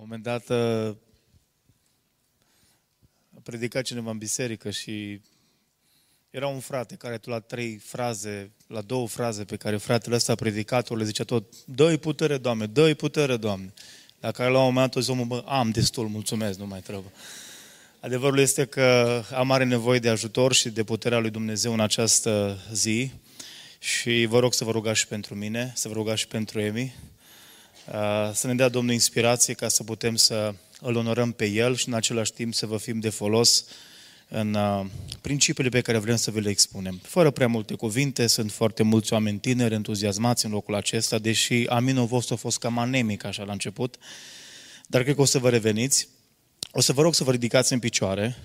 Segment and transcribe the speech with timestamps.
[0.00, 0.96] un moment dat uh,
[3.36, 5.20] a predicat cineva în biserică și
[6.30, 10.32] era un frate care tu la trei fraze, la două fraze pe care fratele ăsta
[10.32, 13.72] a predicat-o, le zicea tot, dă-i putere, Doamne, dă-i putere, Doamne.
[14.20, 17.12] La care la un moment dat o zis, bă, am destul, mulțumesc, nu mai trebuie.
[18.00, 22.58] Adevărul este că am mare nevoie de ajutor și de puterea lui Dumnezeu în această
[22.72, 23.12] zi
[23.78, 26.82] și vă rog să vă rugați și pentru mine, să vă rugați și pentru Emi,
[26.82, 27.10] uh,
[28.32, 31.94] să ne dea Domnul inspirație ca să putem să îl onorăm pe El și în
[31.94, 33.64] același timp să vă fim de folos
[34.28, 34.86] în uh,
[35.20, 37.00] principiile pe care vrem să vi le expunem.
[37.02, 42.06] Fără prea multe cuvinte, sunt foarte mulți oameni tineri, entuziasmați în locul acesta, deși aminul
[42.06, 43.96] vostru a fost cam anemic așa la început,
[44.86, 46.08] dar cred că o să vă reveniți.
[46.72, 48.36] O să vă rog să vă ridicați în picioare,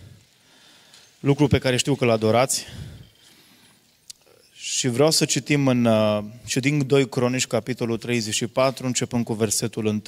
[1.19, 2.65] lucru pe care știu că l adorați,
[4.77, 9.85] și vreau să citim în, uh, și din 2 Cronici, capitolul 34, începând cu versetul
[9.85, 10.01] 1,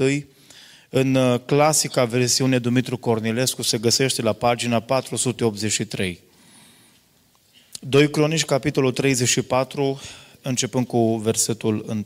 [0.89, 6.19] în uh, clasica versiune Dumitru Cornilescu se găsește la pagina 483.
[7.79, 10.01] 2 Cronici, capitolul 34,
[10.41, 12.05] începând cu versetul 1.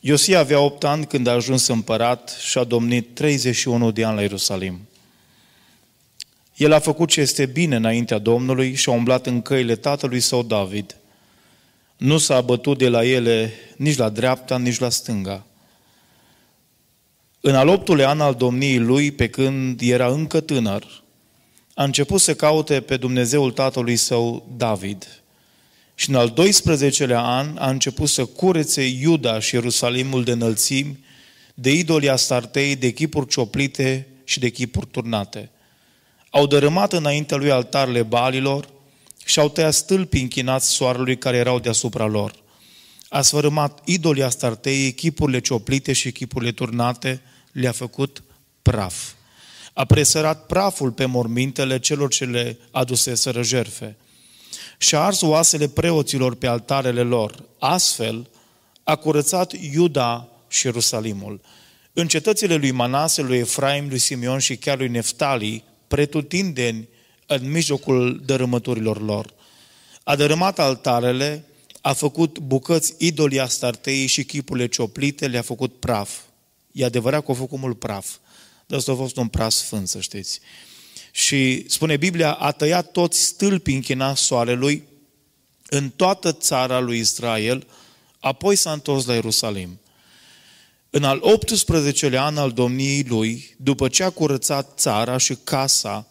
[0.00, 4.22] Iosia avea 8 ani când a ajuns împărat și a domnit 31 de ani la
[4.22, 4.87] Ierusalim.
[6.58, 10.42] El a făcut ce este bine înaintea Domnului și a umblat în căile tatălui său
[10.42, 10.96] David.
[11.96, 15.46] Nu s-a abătut de la ele nici la dreapta, nici la stânga.
[17.40, 21.02] În al optulea an al domniei lui, pe când era încă tânăr,
[21.74, 25.22] a început să caute pe Dumnezeul tatălui său David.
[25.94, 31.04] Și în al 12-lea an a început să curețe Iuda și Ierusalimul de înălțimi,
[31.54, 35.50] de idolii astartei, de chipuri cioplite și de chipuri turnate.
[36.30, 38.68] Au dărâmat înaintea lui altarele balilor
[39.24, 42.32] și au tăiat stâlpii închinați soarelui care erau deasupra lor–
[43.08, 48.22] a sfărâmat idolii Astartei, echipurile cioplite și echipurile turnate, le-a făcut
[48.62, 48.94] praf.
[49.72, 53.96] A presărat praful pe mormintele celor ce le aduseseră jerfe
[54.78, 57.44] și a ars oasele preoților pe altarele lor.
[57.58, 58.28] Astfel,
[58.82, 61.40] a curățat Iuda și Ierusalimul.
[61.92, 66.88] În cetățile lui Manase, lui Efraim, lui Simeon și chiar lui Neftali, pretutindeni
[67.26, 69.34] în mijlocul dărâmăturilor lor.
[70.02, 71.44] A dărâmat altarele,
[71.80, 76.18] a făcut bucăți idolii Astartei și chipurile cioplite, le-a făcut praf.
[76.72, 78.16] E adevărat că a făcut mult praf,
[78.66, 80.40] dar asta a fost un praf sfânt, să știți.
[81.10, 84.82] Și spune Biblia, a tăiat toți stâlpii închinați soarelui
[85.68, 87.66] în toată țara lui Israel,
[88.20, 89.80] apoi s-a întors la Ierusalim.
[90.90, 96.06] În al 18-lea an al domniei lui, după ce a curățat țara și casa,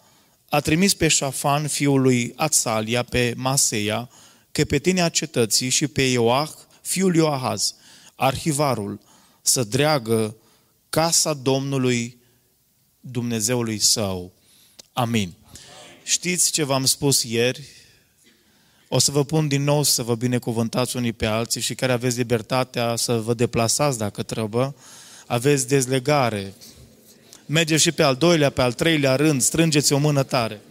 [0.50, 4.10] a trimis pe Șafan, fiul lui Atsalia, pe Maseia,
[4.52, 6.50] căpetenia cetății și pe Ioah,
[6.82, 7.76] fiul Ioahaz,
[8.16, 9.00] arhivarul,
[9.42, 10.36] să dreagă
[10.90, 12.18] casa Domnului
[13.00, 14.34] Dumnezeului său.
[14.94, 15.34] Amin.
[16.04, 17.77] Știți ce v-am spus ieri?
[18.88, 22.18] O să vă pun din nou să vă binecuvântați unii pe alții și care aveți
[22.18, 24.74] libertatea să vă deplasați dacă trebuie.
[25.26, 26.54] Aveți dezlegare.
[27.46, 30.62] Mergeți și pe al doilea, pe al treilea rând, strângeți o mână tare.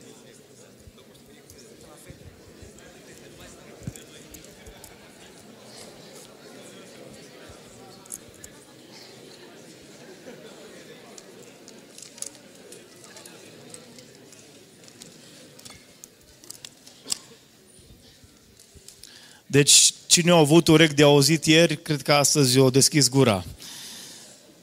[19.56, 23.44] Deci, cine a avut urechi de auzit ieri, cred că astăzi o deschis gura.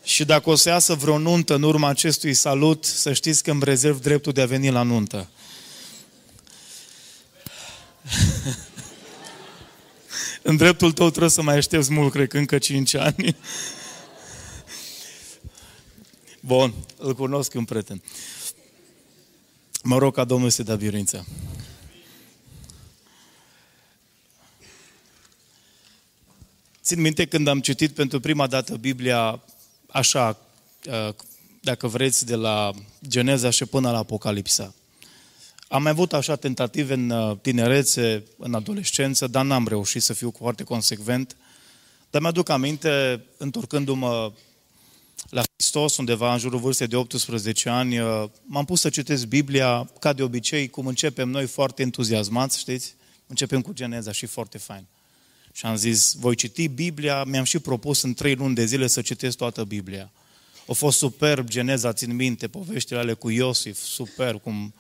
[0.04, 3.64] Și dacă o să iasă vreo nuntă în urma acestui salut, să știți că îmi
[3.64, 5.30] rezerv dreptul de a veni la nuntă.
[10.50, 13.36] în dreptul tău trebuie să mai aștepți mult, cred că încă 5 ani.
[16.40, 18.02] Bun, îl cunosc un prieten.
[19.84, 21.26] Mă rog ca Domnul să dea biruință.
[26.94, 29.44] Țin minte când am citit pentru prima dată Biblia
[29.88, 30.38] așa,
[30.86, 31.14] uh,
[31.62, 32.72] dacă vreți, de la
[33.08, 34.74] Geneza și până la Apocalipsa.
[35.68, 40.34] Am mai avut așa tentative în uh, tinerețe, în adolescență, dar n-am reușit să fiu
[40.38, 41.36] foarte consecvent.
[42.10, 44.32] Dar mi-aduc aminte, întorcându-mă
[45.30, 49.90] la Hristos, undeva în jurul vârstei de 18 ani, uh, m-am pus să citesc Biblia,
[50.00, 52.96] ca de obicei, cum începem noi foarte entuziasmați, știți?
[53.28, 54.86] Începem cu Geneza și foarte fain.
[55.56, 59.02] Și am zis, voi citi Biblia, mi-am și propus în trei luni de zile să
[59.02, 60.12] citesc toată Biblia.
[60.68, 64.74] A fost superb, Geneza, țin minte, poveștile ale cu Iosif, superb, cum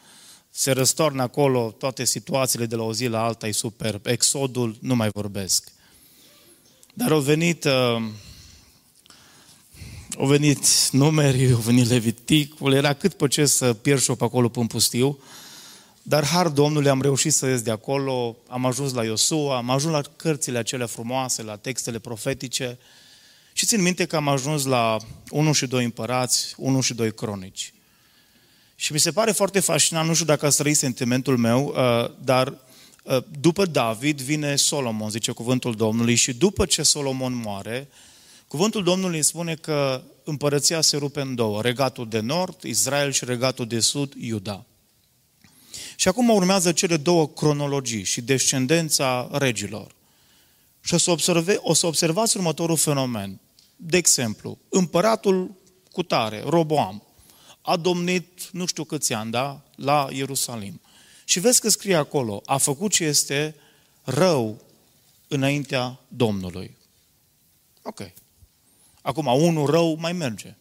[0.51, 4.05] se răstornă acolo toate situațiile de la o zi la alta, e superb.
[4.05, 5.71] Exodul, nu mai vorbesc.
[6.93, 8.03] Dar au venit uh,
[10.17, 14.65] au venit numeri, au venit Leviticul, era cât pe ce să pierși pe acolo pe
[14.67, 15.19] pustiu.
[16.05, 19.93] Dar har Domnului am reușit să ies de acolo, am ajuns la Iosua, am ajuns
[19.93, 22.77] la cărțile acelea frumoase, la textele profetice
[23.53, 24.97] și țin minte că am ajuns la
[25.29, 27.73] 1 și 2 împărați, 1 și 2 cronici.
[28.75, 32.47] Și mi se pare foarte fascinant, nu știu dacă ați trăit sentimentul meu, uh, dar
[33.03, 37.87] uh, după David vine Solomon, zice cuvântul Domnului, și după ce Solomon moare,
[38.47, 43.67] cuvântul Domnului spune că împărăția se rupe în două, regatul de nord, Israel și regatul
[43.67, 44.65] de sud, Iuda.
[46.03, 49.95] Și acum urmează cele două cronologii și descendența regilor.
[50.81, 53.39] Și o să, observe, o să observați următorul fenomen.
[53.75, 55.55] De exemplu, împăratul
[55.91, 57.03] cu tare, Roboam,
[57.61, 60.81] a domnit nu știu câți ani, da, la Ierusalim.
[61.25, 63.55] Și vezi că scrie acolo, a făcut ce este
[64.03, 64.61] rău
[65.27, 66.77] înaintea Domnului.
[67.83, 68.11] Ok.
[69.01, 70.55] Acum, unul rău mai merge.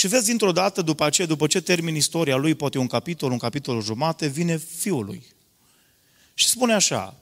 [0.00, 3.38] Și vezi, dintr-o dată, după aceea, după ce termin istoria lui, poate un capitol, un
[3.38, 5.22] capitol jumate, vine fiul lui.
[6.34, 7.14] Și spune așa,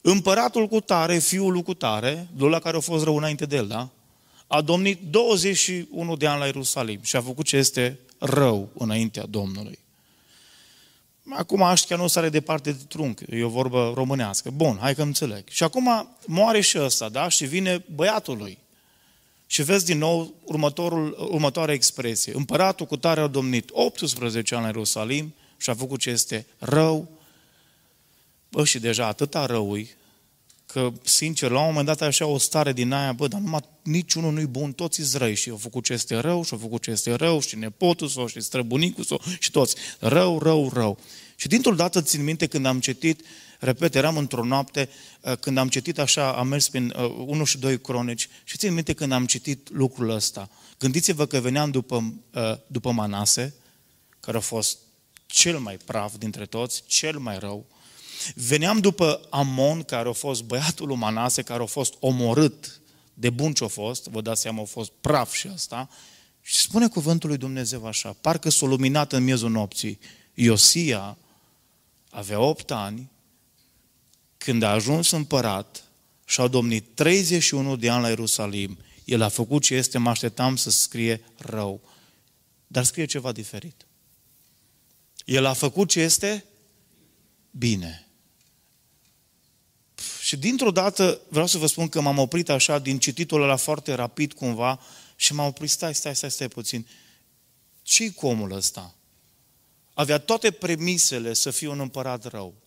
[0.00, 3.66] împăratul cu tare, fiul lui cu tare, la care a fost rău înainte de el,
[3.66, 3.88] da?
[4.46, 9.78] A domnit 21 de ani la Ierusalim și a făcut ce este rău înaintea Domnului.
[11.30, 14.50] Acum aștia nu sare departe de trunchi, e o vorbă românească.
[14.50, 15.44] Bun, hai că înțeleg.
[15.48, 17.28] Și acum moare și ăsta, da?
[17.28, 18.58] Și vine băiatul lui.
[19.46, 22.32] Și vezi din nou următorul, următoarea expresie.
[22.36, 27.08] Împăratul cu tare a domnit 18 ani în Ierusalim și a făcut ce este rău.
[28.48, 29.90] Bă, și deja atâta răui,
[30.66, 34.32] că, sincer, la un moment dat așa o stare din aia, bă, dar numai niciunul
[34.32, 36.90] nu-i bun, toți îți răi și au făcut ce este rău și au făcut ce
[36.90, 39.76] este rău și nepotul sau și străbunicul sau și toți.
[39.98, 40.98] Rău, rău, rău.
[41.36, 43.20] Și dintr-o dată țin minte când am citit,
[43.60, 44.88] repet, eram într-o noapte,
[45.20, 48.74] uh, când am citit așa, am mers prin uh, 1 și 2 cronici și țin
[48.74, 50.50] minte când am citit lucrul ăsta.
[50.78, 53.54] Gândiți-vă că veneam după, uh, după Manase,
[54.20, 54.78] care a fost
[55.26, 57.66] cel mai praf dintre toți, cel mai rău,
[58.34, 62.80] Veneam după Amon, care a fost băiatul lui Manase, care a fost omorât
[63.14, 65.88] de bun ce a fost, vă dați seama, a fost praf și asta,
[66.42, 69.98] și spune cuvântul lui Dumnezeu așa, parcă s-a luminat în miezul nopții.
[70.34, 71.16] Iosia
[72.10, 73.10] avea 8 ani
[74.44, 75.84] când a ajuns împărat
[76.24, 78.78] și a domnit 31 de ani la Ierusalim.
[79.04, 81.80] El a făcut ce este, mă așteptam să scrie rău.
[82.66, 83.86] Dar scrie ceva diferit.
[85.24, 86.44] El a făcut ce este
[87.50, 88.08] bine.
[90.20, 93.94] Și dintr-o dată vreau să vă spun că m-am oprit așa din cititul ăla foarte
[93.94, 94.80] rapid cumva
[95.16, 96.86] și m-am oprit, stai, stai, stai, stai puțin.
[97.82, 98.94] Ce-i cu omul ăsta?
[99.94, 102.63] Avea toate premisele să fie un împărat rău.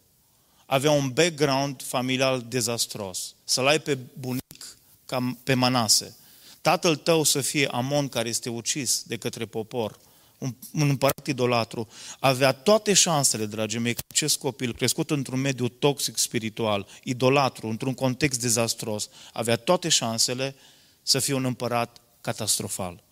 [0.69, 3.35] Avea un background familial dezastros.
[3.43, 6.17] Să-l ai pe bunic ca pe Manase.
[6.61, 9.99] Tatăl tău să fie Amon care este ucis de către popor
[10.37, 11.87] un, un împărat idolatru,
[12.19, 17.93] avea toate șansele, dragii mei, că acest copil, crescut într-un mediu toxic spiritual, idolatru, într-un
[17.93, 20.55] context dezastros, avea toate șansele
[21.03, 23.03] să fie un împărat catastrofal.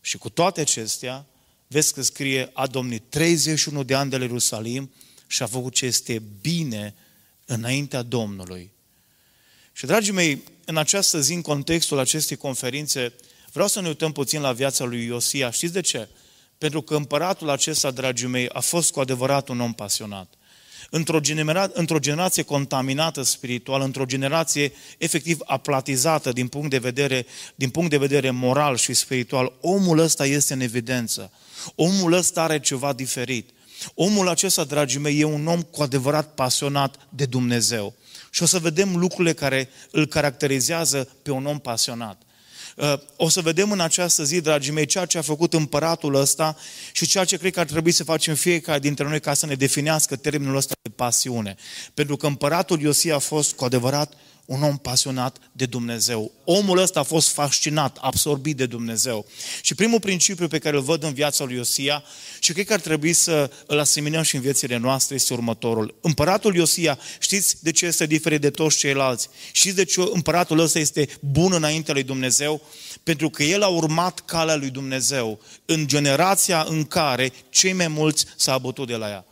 [0.00, 1.26] Și cu toate acestea,
[1.66, 4.90] vezi că scrie, a domnit 31 de ani de la Ierusalim
[5.32, 6.94] și a făcut ce este bine
[7.44, 8.70] înaintea Domnului.
[9.72, 13.12] Și, dragii mei, în această zi, în contextul acestei conferințe,
[13.52, 15.50] vreau să ne uităm puțin la viața lui Iosia.
[15.50, 16.08] Știți de ce?
[16.58, 20.34] Pentru că împăratul acesta, dragii mei, a fost cu adevărat un om pasionat.
[20.90, 27.70] Într-o, genera- într-o generație contaminată spiritual, într-o generație efectiv aplatizată din punct, de vedere, din
[27.70, 31.32] punct de vedere moral și spiritual, omul ăsta este în evidență.
[31.74, 33.50] Omul ăsta are ceva diferit.
[33.94, 37.94] Omul acesta, dragii mei, e un om cu adevărat pasionat de Dumnezeu.
[38.30, 42.22] Și o să vedem lucrurile care îl caracterizează pe un om pasionat.
[42.76, 46.56] Uh, o să vedem în această zi, dragii mei, ceea ce a făcut împăratul ăsta
[46.92, 49.54] și ceea ce cred că ar trebui să facem fiecare dintre noi ca să ne
[49.54, 51.56] definească termenul ăsta de pasiune.
[51.94, 54.12] Pentru că împăratul Iosia a fost cu adevărat
[54.44, 56.32] un om pasionat de Dumnezeu.
[56.44, 59.26] Omul ăsta a fost fascinat, absorbit de Dumnezeu.
[59.62, 62.04] Și primul principiu pe care îl văd în viața lui Iosia
[62.40, 65.94] și cred că ar trebui să îl aseminăm și în viețile noastre este următorul.
[66.00, 69.28] Împăratul Iosia, știți de ce este diferit de toți ceilalți?
[69.52, 72.60] Știți de ce împăratul ăsta este bun înaintea lui Dumnezeu?
[73.02, 78.26] Pentru că el a urmat calea lui Dumnezeu în generația în care cei mai mulți
[78.36, 79.26] s-au abătut de la ea.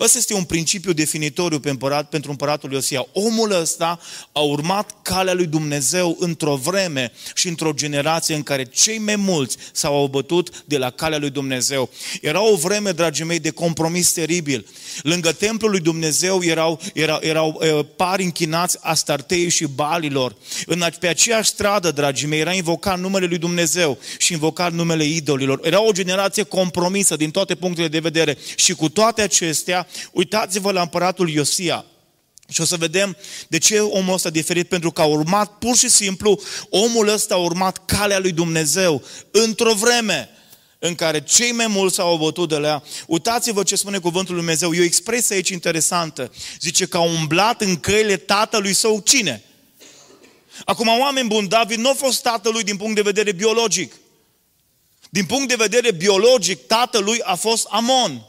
[0.00, 3.06] Ăsta este un principiu definitoriu pe împărat, pentru împăratul Iosia.
[3.12, 4.00] Omul ăsta
[4.32, 9.56] a urmat calea lui Dumnezeu într-o vreme și într-o generație în care cei mai mulți
[9.72, 11.90] s-au abătut de la calea lui Dumnezeu.
[12.20, 14.66] Era o vreme, dragii mei, de compromis teribil.
[15.02, 20.36] Lângă templul lui Dumnezeu erau, erau, erau uh, pari închinați Astartei și Balilor.
[20.66, 25.60] În, pe aceeași stradă, dragii mei, era invocat numele lui Dumnezeu și invocat numele idolilor.
[25.62, 28.38] Era o generație compromisă din toate punctele de vedere.
[28.56, 29.77] Și cu toate acestea,
[30.12, 31.84] uitați-vă la împăratul Iosia.
[32.48, 33.16] Și o să vedem
[33.48, 37.34] de ce omul ăsta a diferit, pentru că a urmat pur și simplu, omul ăsta
[37.34, 40.30] a urmat calea lui Dumnezeu într-o vreme
[40.78, 42.82] în care cei mai mulți s-au obotut de la ea.
[43.06, 44.72] Uitați-vă ce spune cuvântul lui Dumnezeu.
[44.72, 46.32] E o expresie aici interesantă.
[46.60, 49.42] Zice că a umblat în căile tatălui său cine?
[50.64, 53.94] Acum, oameni buni, David nu a fost tatălui din punct de vedere biologic.
[55.10, 58.27] Din punct de vedere biologic, tatălui a fost Amon.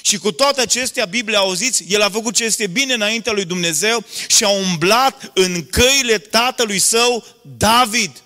[0.00, 4.04] Și cu toate acestea, Biblia, auziți, el a făcut ce este bine înaintea lui Dumnezeu
[4.28, 7.24] și a umblat în căile tatălui său,
[7.58, 8.22] David.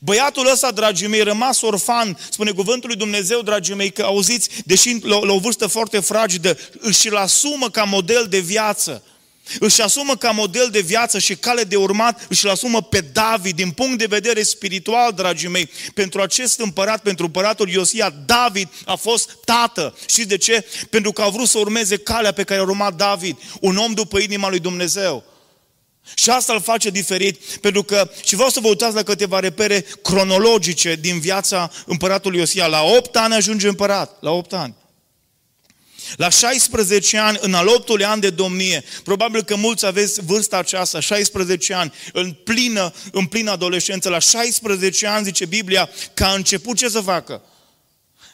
[0.00, 4.96] Băiatul ăsta, dragii mei, rămas orfan, spune cuvântul lui Dumnezeu, dragii mei, că auziți, deși
[5.02, 9.02] la, la o vârstă foarte fragedă, își-l asumă ca model de viață.
[9.60, 13.70] Își asumă ca model de viață și cale de urmat, își asumă pe David din
[13.70, 15.70] punct de vedere spiritual, dragii mei.
[15.94, 19.96] Pentru acest împărat, pentru împăratul Iosia, David a fost tată.
[20.08, 20.66] Și de ce?
[20.90, 24.18] Pentru că a vrut să urmeze calea pe care a urmat David, un om după
[24.18, 25.24] inima lui Dumnezeu.
[26.14, 29.84] Și asta îl face diferit, pentru că, și vreau să vă uitați la câteva repere
[30.02, 32.66] cronologice din viața împăratului Iosia.
[32.66, 34.74] La 8 ani ajunge împărat, la 8 ani.
[36.16, 41.00] La 16 ani, în al 8 an de domnie, probabil că mulți aveți vârsta aceasta,
[41.00, 46.76] 16 ani, în plină, în plină adolescență, la 16 ani, zice Biblia, că a început
[46.76, 47.42] ce să facă?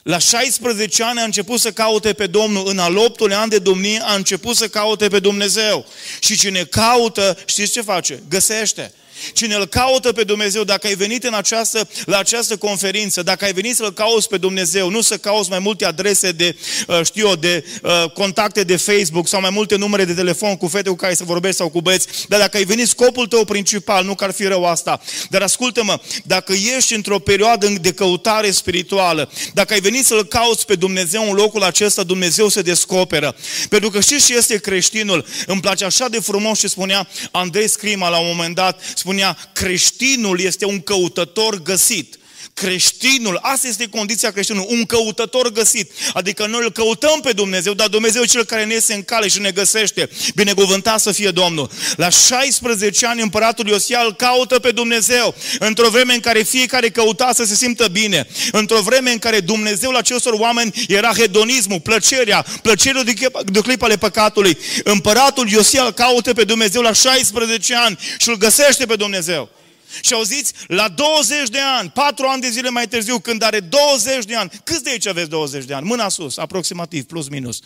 [0.02, 4.00] La 16 ani a început să caute pe Domnul, în al 8 an de domnie
[4.02, 5.86] a început să caute pe Dumnezeu.
[6.20, 8.22] Și cine caută, știți ce face?
[8.28, 8.92] Găsește.
[9.32, 13.52] Cine îl caută pe Dumnezeu, dacă ai venit în această, la această conferință, dacă ai
[13.52, 16.56] venit să-L cauți pe Dumnezeu, nu să cauți mai multe adrese de,
[16.86, 20.66] uh, știu eu, de uh, contacte de Facebook sau mai multe numere de telefon cu
[20.66, 24.04] fete cu care să vorbești sau cu băieți, dar dacă ai venit scopul tău principal,
[24.04, 29.30] nu că ar fi rău asta, dar ascultă-mă, dacă ești într-o perioadă de căutare spirituală,
[29.54, 33.36] dacă ai venit să-L cauți pe Dumnezeu în locul acesta, Dumnezeu se descoperă.
[33.68, 35.26] Pentru că știți ce este creștinul?
[35.46, 40.40] Îmi place așa de frumos ce spunea Andrei Scrima la un moment dat, spunea, creștinul
[40.40, 42.17] este un căutător găsit
[42.58, 45.90] creștinul, asta este condiția creștinului, un căutător găsit.
[46.12, 49.28] Adică noi îl căutăm pe Dumnezeu, dar Dumnezeu e cel care ne iese în cale
[49.28, 50.10] și ne găsește.
[50.34, 51.70] Binecuvântat să fie Domnul.
[51.96, 55.34] La 16 ani împăratul Iosia îl caută pe Dumnezeu.
[55.58, 58.26] Într-o vreme în care fiecare căuta să se simtă bine.
[58.52, 63.82] Într-o vreme în care Dumnezeu la acestor oameni era hedonismul, plăcerea, plăcerea de, de clip
[63.82, 64.58] ale păcatului.
[64.84, 69.57] Împăratul Iosia îl caută pe Dumnezeu la 16 ani și îl găsește pe Dumnezeu.
[70.00, 74.24] Și auziți, la 20 de ani, 4 ani de zile mai târziu, când are 20
[74.24, 75.86] de ani, câți de aici aveți 20 de ani?
[75.86, 77.60] Mâna sus, aproximativ, plus minus.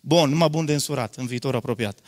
[0.00, 1.98] Bun, numai bun de însurat, în viitor apropiat.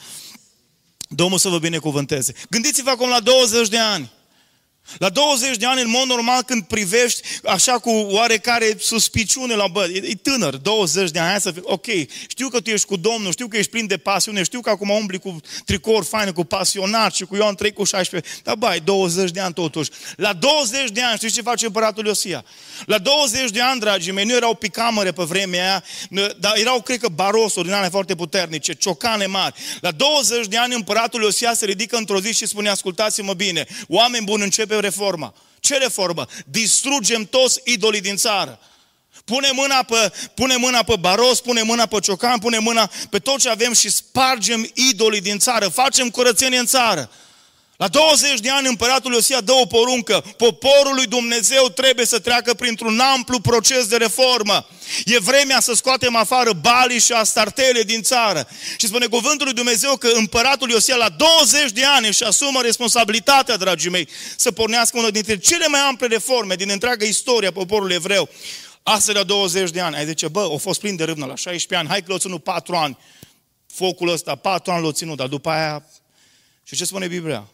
[1.08, 2.34] Domnul să vă binecuvânteze.
[2.50, 4.10] Gândiți-vă acum la 20 de ani.
[4.98, 9.88] La 20 de ani, în mod normal, când privești așa cu oarecare suspiciune la bă,
[9.92, 11.86] e, e tânăr, 20 de ani, hai să fie, ok,
[12.28, 14.90] știu că tu ești cu Domnul, știu că ești plin de pasiune, știu că acum
[14.90, 19.30] umbli cu tricouri faine, cu pasionat și cu Ioan 3 cu 16, dar bai, 20
[19.30, 19.90] de ani totuși.
[20.16, 22.44] La 20 de ani, știți ce face împăratul Iosia?
[22.86, 25.84] La 20 de ani, dragii mei, nu erau picamere pe vremea aia,
[26.38, 29.54] dar erau, cred că, barosuri din foarte puternice, ciocane mari.
[29.80, 34.24] La 20 de ani, împăratul Iosia se ridică într-o zi și spune, ascultați-mă bine, oameni
[34.24, 35.34] buni, începe reforma.
[35.60, 36.26] Ce reformă?
[36.46, 38.58] Distrugem toți idolii din țară.
[39.24, 43.38] Pune mâna, pe, pune mâna pe baros, pune mâna pe ciocan, pune mâna pe tot
[43.38, 45.68] ce avem și spargem idolii din țară.
[45.68, 47.10] Facem curățenie în țară.
[47.82, 50.24] La 20 de ani împăratul Iosia dă o poruncă.
[50.36, 54.66] Poporul lui Dumnezeu trebuie să treacă printr-un amplu proces de reformă.
[55.04, 58.48] E vremea să scoatem afară balii și astartele din țară.
[58.76, 63.56] Și spune cuvântul lui Dumnezeu că împăratul Iosia la 20 de ani își asumă responsabilitatea,
[63.56, 67.94] dragii mei, să pornească una dintre cele mai ample reforme din întreaga istorie a poporului
[67.94, 68.28] evreu.
[68.82, 69.96] Astăzi la 20 de ani.
[69.96, 72.42] Ai zice, bă, au fost plin de râvnă la 16 ani, hai că l-au ținut
[72.42, 72.98] 4 ani.
[73.66, 75.86] Focul ăsta, 4 ani l-au ținut, dar după aia...
[76.64, 77.46] Și ce spune Biblia?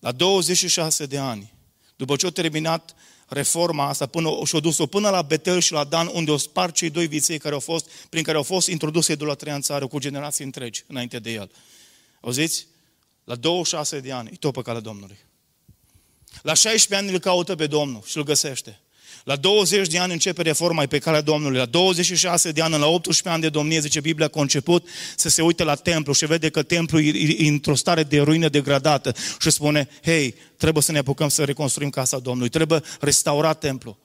[0.00, 1.52] La 26 de ani,
[1.96, 2.94] după ce au terminat
[3.28, 6.90] reforma asta până, și-au dus-o până la Betel și la Dan, unde o spart cei
[6.90, 10.44] doi viței care au fost, prin care au fost introduse idolatria în țară cu generații
[10.44, 11.50] întregi înainte de el.
[12.20, 12.66] Auziți?
[13.24, 15.18] La 26 de ani, e tot pe calea Domnului.
[16.42, 18.80] La 16 ani îl caută pe Domnul și îl găsește.
[19.24, 21.58] La 20 de ani începe reforma pe calea Domnului.
[21.58, 25.42] La 26 de ani, la 18 ani de domnie, zice Biblia, a conceput să se
[25.42, 29.88] uite la templu și vede că templu e într-o stare de ruină degradată și spune,
[30.02, 33.98] hei, trebuie să ne apucăm să reconstruim casa Domnului, trebuie restaurat templu.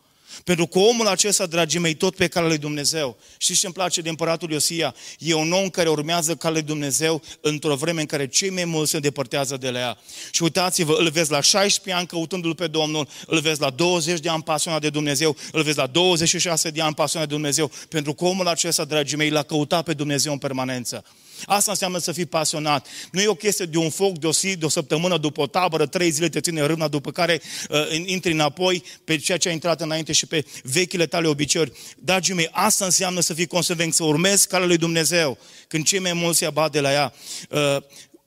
[0.44, 3.18] Pentru că omul acesta, dragii mei, tot pe calea lui Dumnezeu.
[3.38, 4.96] Știți ce îmi place de împăratul Iosia?
[5.20, 8.90] E un om care urmează calea lui Dumnezeu într-o vreme în care cei mai mulți
[8.90, 9.98] se îndepărtează de la ea.
[10.32, 14.30] Și uitați-vă, îl vezi la 16 ani căutându-L pe Domnul, îl vezi la 20 de
[14.30, 18.26] ani pasionat de Dumnezeu, îl vezi la 26 de ani pasionat de Dumnezeu, pentru că
[18.26, 21.04] omul acesta, dragii mei, l-a căutat pe Dumnezeu în permanență.
[21.46, 22.88] Asta înseamnă să fii pasionat.
[23.12, 25.48] Nu e o chestie de un foc, de o zi, de o săptămână, după o
[25.48, 29.52] tabără, trei zile te ține râna, după care uh, intri înapoi pe ceea ce a
[29.52, 31.72] intrat înainte și pe vechile tale obiceiuri.
[31.98, 35.38] Dragii mei, asta înseamnă să fii consecvent, să urmezi calea lui Dumnezeu,
[35.68, 37.14] când cei mai mulți se abat de la ea.
[37.50, 37.78] Uh,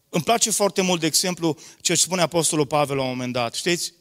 [0.09, 3.55] îmi place foarte mult, de exemplu, ce spune Apostolul Pavel la un moment dat.
[3.55, 3.93] Știți?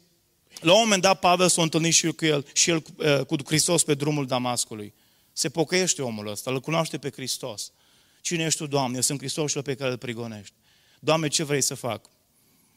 [0.60, 3.82] La un moment dat, Pavel s-a întâlnit și cu el, și el uh, cu Hristos
[3.82, 4.94] pe drumul Damascului.
[5.32, 7.72] Se pocăiește omul ăsta, îl cunoaște pe Hristos.
[8.20, 8.96] Cine ești tu, Doamne?
[8.96, 10.54] Eu sunt Hristosul pe care îl prigonești.
[11.00, 12.10] Doamne, ce vrei să fac?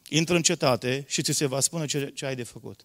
[0.08, 2.84] Intră în cetate și ți se va spune ce, ce ai de făcut.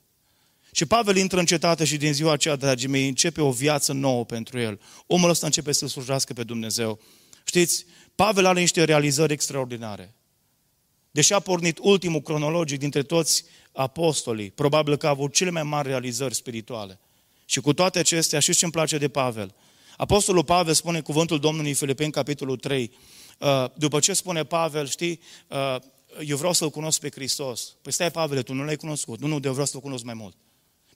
[0.72, 4.26] Și Pavel intră în cetate și din ziua aceea, dragii mei, începe o viață nouă
[4.26, 4.80] pentru el.
[5.06, 7.00] Omul ăsta începe să slujească pe Dumnezeu.
[7.44, 7.86] Știți,
[8.16, 10.14] Pavel are niște realizări extraordinare.
[11.12, 15.88] Deși a pornit ultimul cronologic dintre toți apostolii, probabil că a avut cele mai mari
[15.88, 17.00] realizări spirituale.
[17.46, 19.56] Și cu toate acestea, știți ce îmi place de Pavel?
[19.98, 22.92] Apostolul Pavel spune cuvântul Domnului în Filipeni, capitolul 3.
[23.40, 25.76] Uh, după ce spune Pavel, știi, uh,
[26.26, 27.76] eu vreau să-L cunosc pe Hristos.
[27.82, 29.20] Păi stai, Pavel, tu nu l-ai cunoscut.
[29.20, 30.36] Nu, nu, de vreau să-L cunosc mai mult.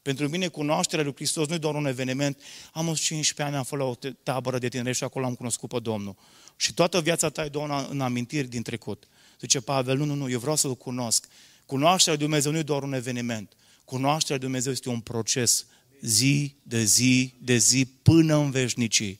[0.01, 2.41] Pentru mine cunoașterea lui Hristos nu e doar un eveniment.
[2.73, 5.79] Am 15 ani, am fost la o tabără de tineri și acolo am cunoscut pe
[5.79, 6.15] Domnul.
[6.55, 9.07] Și toată viața ta e doar în amintiri din trecut.
[9.39, 11.27] Zice Pavel, nu, nu, nu, eu vreau să-L cunosc.
[11.65, 13.53] Cunoașterea lui Dumnezeu nu e doar un eveniment.
[13.85, 15.65] Cunoașterea lui Dumnezeu este un proces
[16.01, 19.19] zi de zi de zi până în veșnicii.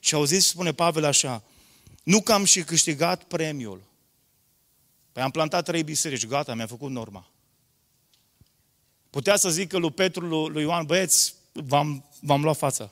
[0.00, 1.44] Și au zis, spune Pavel așa,
[2.02, 3.82] nu că am și câștigat premiul.
[5.12, 7.30] Păi am plantat trei biserici, gata, mi-a făcut norma.
[9.10, 12.90] Putea să zică lui Petru, lui Ioan, băieți, v-am, v-am luat fața.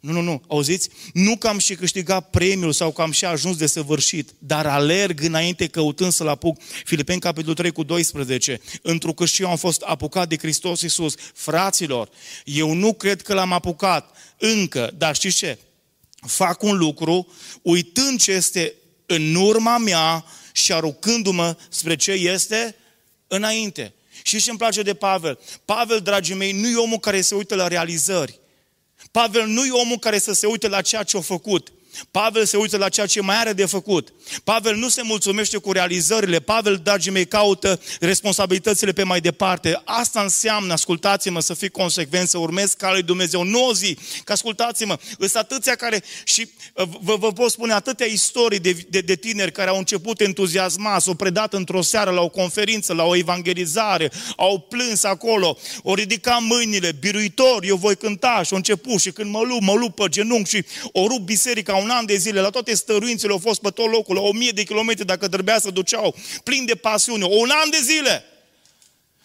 [0.00, 0.42] Nu, nu, nu.
[0.48, 0.88] Auziți?
[1.12, 5.22] Nu că am și câștigat premiul sau că am și ajuns de săvârșit, dar alerg
[5.22, 6.60] înainte căutând să-l apuc.
[6.84, 8.60] Filipeni, capitolul 3 cu 12.
[8.82, 11.14] Întrucât și eu am fost apucat de Hristos Iisus.
[11.34, 12.08] Fraților,
[12.44, 15.58] eu nu cred că l-am apucat încă, dar știți ce?
[16.26, 17.32] Fac un lucru
[17.62, 18.74] uitând ce este
[19.06, 22.76] în urma mea și aruncându-mă spre ce este
[23.26, 23.94] înainte.
[24.22, 25.38] Și ce îmi place de Pavel?
[25.64, 28.38] Pavel, dragii mei, nu e omul care se uită la realizări,
[29.18, 31.72] Pavel nu e omul care să se uite la ceea ce a făcut,
[32.10, 34.12] Pavel se uită la ceea ce mai are de făcut.
[34.44, 36.40] Pavel nu se mulțumește cu realizările.
[36.40, 39.80] Pavel, dragii mei, caută responsabilitățile pe mai departe.
[39.84, 43.42] Asta înseamnă, ascultați-mă, să fii consecvent, să urmezi calea lui Dumnezeu.
[43.42, 48.06] Nu o zi, că ascultați-mă, sunt atâția care, și uh, vă, vă pot spune atâtea
[48.06, 52.28] istorii de, de, de tineri care au început entuziasmați, s-au predat într-o seară la o
[52.28, 58.48] conferință, la o evangelizare, au plâns acolo, au ridicat mâinile, biruitor, eu voi cânta și
[58.50, 61.90] au început și când mă lup, mă lup pe genunchi și o rup biserica un
[61.90, 64.64] an de zile, la toate stăruințele au fost pe tot locul, la o mie de
[64.64, 68.24] kilometri dacă trebuia să duceau, plin de pasiune, un an de zile.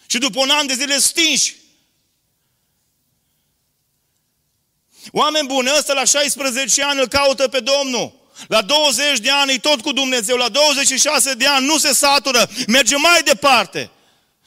[0.05, 1.55] Și după un an de zile stinși.
[5.11, 8.21] Oameni buni, ăsta la 16 ani îl caută pe Domnul.
[8.47, 12.49] La 20 de ani e tot cu Dumnezeu, la 26 de ani nu se satură,
[12.67, 13.89] merge mai departe.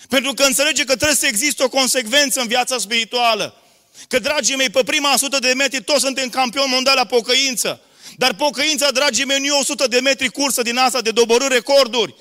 [0.08, 3.60] Pentru că înțelege că trebuie să existe o consecvență în viața spirituală.
[4.08, 7.80] Că, dragii mei, pe prima sută de metri toți suntem campioni mondiali la pocăință.
[8.16, 12.14] Dar pocăința, dragii mei, nu e 100 de metri cursă din asta de dobărâ recorduri.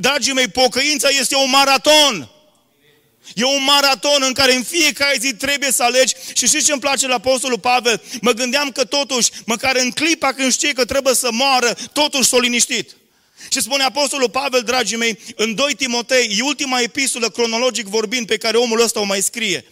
[0.00, 2.30] Dragii mei, pocăința este un maraton.
[3.34, 6.14] E un maraton în care în fiecare zi trebuie să alegi.
[6.34, 8.02] Și știți ce îmi place la Apostolul Pavel?
[8.20, 12.38] Mă gândeam că totuși, măcar în clipa când știe că trebuie să moară, totuși s-a
[12.38, 12.96] liniștit.
[13.50, 18.36] Și spune Apostolul Pavel, dragii mei, în 2 Timotei, e ultima epistolă cronologic vorbind pe
[18.36, 19.64] care omul ăsta o mai scrie.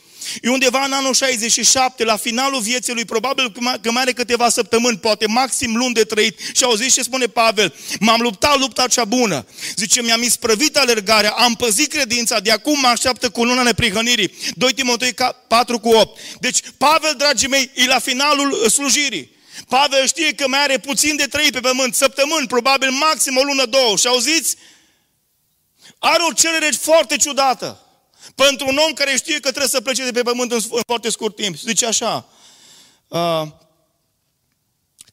[0.43, 4.99] E undeva în anul 67, la finalul vieții lui, probabil că mai are câteva săptămâni,
[4.99, 6.39] poate maxim luni de trăit.
[6.53, 9.47] Și au zis ce spune Pavel, m-am luptat lupta cea bună.
[9.77, 14.35] Zice, mi-am isprăvit alergarea, am păzit credința, de acum mă așteaptă cu luna neprihănirii.
[14.55, 15.15] 2 Timotei
[15.49, 16.21] 4 cu 8.
[16.41, 19.39] Deci, Pavel, dragii mei, e la finalul uh, slujirii.
[19.69, 23.65] Pavel știe că mai are puțin de trăit pe pământ, săptămâni, probabil maxim o lună,
[23.65, 23.97] două.
[23.97, 24.57] Și auziți?
[25.99, 27.90] Are o cerere foarte ciudată.
[28.35, 31.11] Pentru un om care știe că trebuie să plece de pe pământ în, în foarte
[31.11, 31.57] scurt timp.
[31.57, 32.29] Zice așa,
[33.09, 33.43] uh,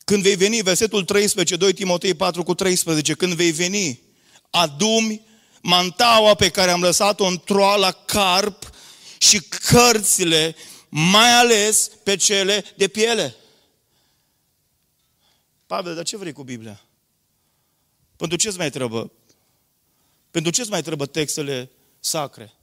[0.06, 4.02] când vei veni, versetul 13, 2 Timotei 4 cu 13, când vei veni,
[4.50, 5.22] adumi
[5.62, 8.70] mantaua pe care am lăsat-o în troala carp
[9.18, 10.56] și cărțile
[10.90, 13.36] mai ales pe cele de piele.
[15.66, 16.82] Pavel, dar ce vrei cu Biblia?
[18.16, 19.12] Pentru ce îți mai trebuie?
[20.32, 22.57] Pentru ce îți mai trebuie textele sacre?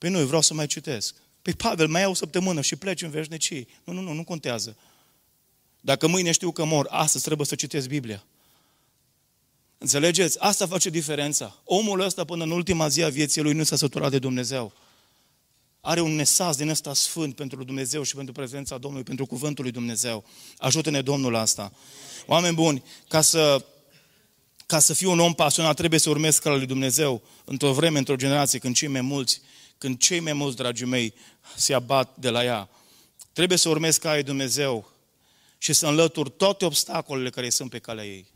[0.00, 1.14] Păi nu, eu vreau să mai citesc.
[1.42, 3.68] Păi Pavel, mai iau o săptămână și pleci în veșnicii.
[3.84, 4.76] Nu, nu, nu, nu contează.
[5.80, 8.24] Dacă mâine știu că mor, astăzi trebuie să citesc Biblia.
[9.78, 10.38] Înțelegeți?
[10.38, 11.60] Asta face diferența.
[11.64, 14.72] Omul ăsta până în ultima zi a vieții lui nu s-a săturat de Dumnezeu.
[15.80, 19.72] Are un mesaj din ăsta sfânt pentru Dumnezeu și pentru prezența Domnului, pentru cuvântul lui
[19.72, 20.24] Dumnezeu.
[20.58, 21.72] Ajută-ne Domnul asta.
[22.26, 23.64] Oameni buni, ca să,
[24.66, 28.16] ca să fiu un om pasionat, trebuie să urmez calea lui Dumnezeu într-o vreme, într-o
[28.16, 29.40] generație, când cei mai mulți,
[29.80, 31.14] când cei mai mulți, dragii mei,
[31.56, 32.68] se abat de la ea.
[33.32, 34.90] Trebuie să urmez calea lui Dumnezeu
[35.58, 38.26] și să înlătur toate obstacolele care sunt pe calea ei.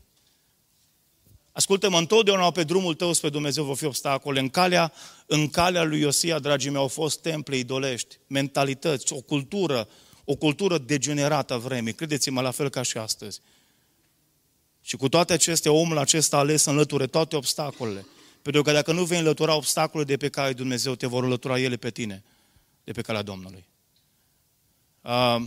[1.51, 4.39] Ascultă-mă, întotdeauna pe drumul tău spre Dumnezeu vor fi obstacole.
[4.39, 4.93] În calea,
[5.25, 9.87] în calea lui Iosia, dragii mei, au fost temple idolești, mentalități, o cultură,
[10.23, 11.93] o cultură degenerată a vremii.
[11.93, 13.41] Credeți-mă, la fel ca și astăzi.
[14.81, 18.05] Și cu toate acestea, omul acesta a ales să înlăture toate obstacolele.
[18.45, 21.75] Pentru că dacă nu vei înlătura obstacolele de pe care Dumnezeu, te vor înlătura ele
[21.75, 22.23] pe tine,
[22.83, 23.65] de pe calea Domnului.
[25.01, 25.41] Uh,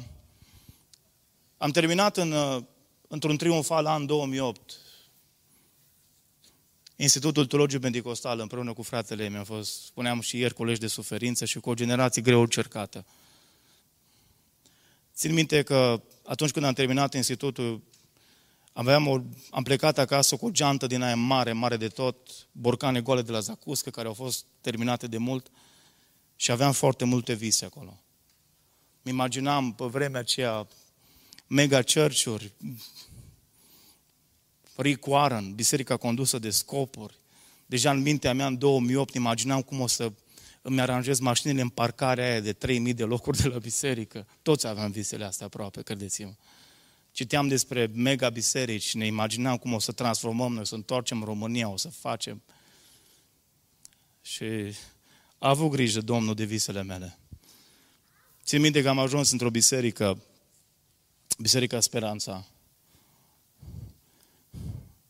[1.57, 2.63] am terminat în, uh,
[3.09, 4.79] într-un triumfal an 2008
[6.97, 11.61] Institutul Teologic Pentecostal împreună cu fratele meu, fost, spuneam și ieri, colegi de suferință și
[11.61, 13.07] cu o generație greu cercată.
[15.15, 17.83] Țin minte că atunci când am terminat institutul,
[18.73, 22.17] aveam o, am plecat acasă cu o geantă din aia mare, mare de tot,
[22.53, 25.51] borcane goale de la Zacuscă, care au fost terminate de mult
[26.37, 28.03] și aveam foarte multe vise acolo.
[29.03, 30.67] Mi imaginam pe vremea aceea
[31.47, 32.53] mega church-uri,
[34.77, 37.19] Rick Warren, biserica condusă de scopuri.
[37.67, 40.13] Deja în mintea mea, în 2008, imaginam cum o să
[40.63, 44.27] îmi aranjez mașinile în parcarea aia de 3000 de locuri de la biserică.
[44.43, 46.33] Toți aveam visele astea aproape, credeți-mă.
[47.19, 51.69] Citeam despre mega biserici și ne imaginam cum o să transformăm noi, să întoarcem România,
[51.69, 52.43] o să facem.
[54.23, 54.45] Și
[55.39, 57.19] a avut grijă Domnul de visele mele.
[58.45, 60.23] Țin minte că am ajuns într-o biserică,
[61.39, 62.47] Biserica Speranța,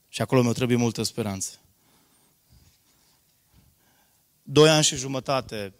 [0.09, 1.59] și acolo mi-o trebuie multă speranță.
[4.43, 5.73] Doi ani și jumătate,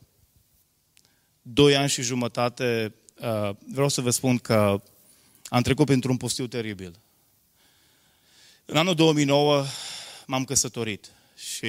[1.43, 4.83] doi ani și jumătate, uh, vreau să vă spun că
[5.49, 6.99] am trecut printr-un pustiu teribil.
[8.65, 9.65] În anul 2009
[10.27, 11.67] m-am căsătorit și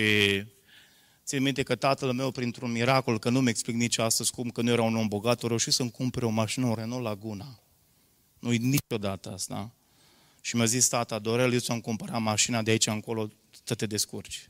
[1.26, 4.72] țin minte că tatăl meu, printr-un miracol, că nu-mi explic nici astăzi cum, că nu
[4.72, 7.60] era un om bogat, a reușit să-mi cumpere o mașină, o Renault Laguna.
[8.40, 9.72] Nu-i niciodată asta.
[10.42, 13.30] Și mi-a zis tata, Dorel, eu ți-am cumpărat mașina de aici încolo,
[13.64, 14.50] să te descurci.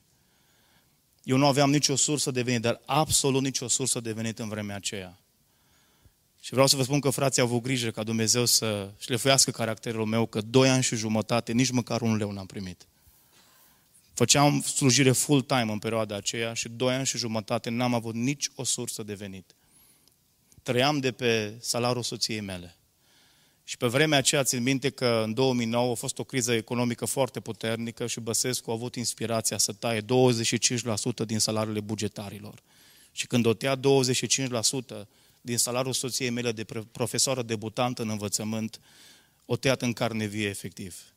[1.23, 4.75] Eu nu aveam nicio sursă de venit, dar absolut nicio sursă de venit în vremea
[4.75, 5.19] aceea.
[6.39, 10.05] Și vreau să vă spun că frații au avut grijă ca Dumnezeu să șlefuiască caracterul
[10.05, 12.87] meu, că doi ani și jumătate, nici măcar un leu n-am primit.
[14.13, 18.63] Făceam slujire full-time în perioada aceea și doi ani și jumătate n-am avut nici o
[18.63, 19.55] sursă de venit.
[20.63, 22.75] Trăiam de pe salariul soției mele.
[23.63, 27.39] Și pe vremea aceea țin minte că în 2009 a fost o criză economică foarte
[27.39, 30.05] puternică și Băsescu a avut inspirația să taie 25%
[31.25, 32.61] din salariile bugetarilor.
[33.11, 33.79] Și când o tea 25%
[35.41, 38.79] din salariul soției mele de profesoară debutantă în învățământ,
[39.45, 41.13] o tăiat în carne vie efectiv.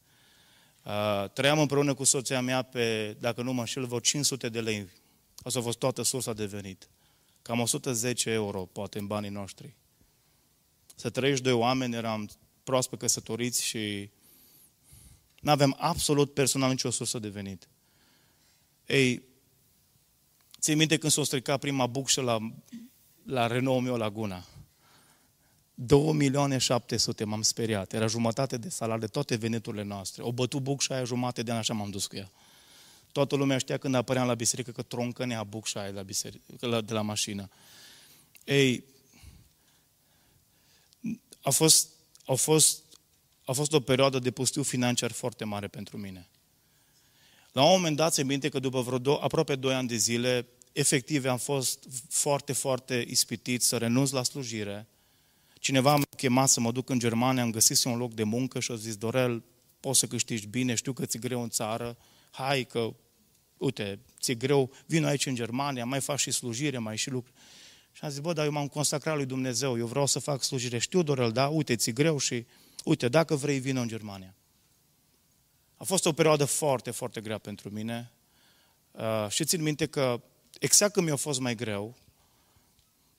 [1.33, 4.89] Trăiam împreună cu soția mea pe, dacă nu mă înșel, vreo 500 de lei.
[5.37, 6.89] Asta a fost toată sursa de venit.
[7.43, 9.75] Cam 110 euro, poate, în banii noștri.
[10.95, 12.31] Să trăiești doi oameni, eram
[12.65, 14.11] proaspăt căsătoriți și
[15.41, 17.69] nu avem absolut personal nicio sursă de venit.
[18.87, 19.23] Ei,
[20.61, 22.53] ții minte când s-a stricat prima bucșă la,
[23.25, 24.45] la Renault meu Laguna?
[25.75, 27.93] 2 milioane 700 m-am speriat.
[27.93, 30.23] Era jumătate de salar de toate veniturile noastre.
[30.23, 32.31] O bătut bucșa aia jumate de an, așa m-am dus cu ea.
[33.13, 37.03] Toată lumea știa când apăream la biserică că troncănea bucșa aia la biserică, de la
[37.03, 37.49] mașină.
[38.45, 38.85] Ei,
[41.43, 41.89] a fost
[42.27, 42.83] a fost,
[43.45, 46.29] a fost o perioadă de pustiu financiar foarte mare pentru mine.
[47.53, 50.47] La un moment dat, se minte că după vreo do- aproape 2 ani de zile,
[50.73, 54.87] efectiv am fost foarte, foarte ispitit să renunț la slujire.
[55.55, 58.73] Cineva m-a chemat să mă duc în Germania, am găsit un loc de muncă și
[58.73, 59.45] a zis, Dorel,
[59.81, 61.97] poți să câștigi bine, știu că ți-e greu în țară,
[62.31, 62.95] hai că,
[63.57, 67.37] uite, ți-e greu, vin aici în Germania, mai faci și slujire, mai și lucruri.
[67.93, 70.79] Și am zis, bă, dar eu m-am consacrat lui Dumnezeu, eu vreau să fac slujire.
[70.79, 72.47] Știu, Dorel, da, uite, ți greu și,
[72.85, 74.35] uite, dacă vrei, vină în Germania.
[75.77, 78.13] A fost o perioadă foarte, foarte grea pentru mine.
[78.91, 80.23] Uh, și țin minte că
[80.59, 81.97] exact când mi-a fost mai greu,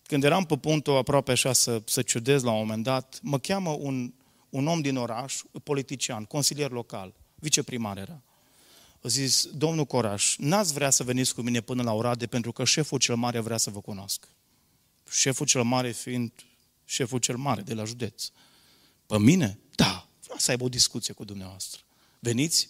[0.04, 3.70] când eram pe punctul aproape așa să, să ciudez la un moment dat, mă cheamă
[3.70, 4.14] un,
[4.50, 8.22] un om din oraș, politician, consilier local, viceprimar era.
[9.04, 12.64] A zis, domnul Coraș, n-ați vrea să veniți cu mine până la Orade pentru că
[12.64, 14.28] șeful cel mare vrea să vă cunoască.
[15.10, 16.32] Șeful cel mare fiind
[16.86, 18.30] șeful cel mare de la județ.
[19.06, 19.60] Pe mine?
[19.76, 21.82] Da, vreau să aibă o discuție cu dumneavoastră.
[22.20, 22.70] Veniți?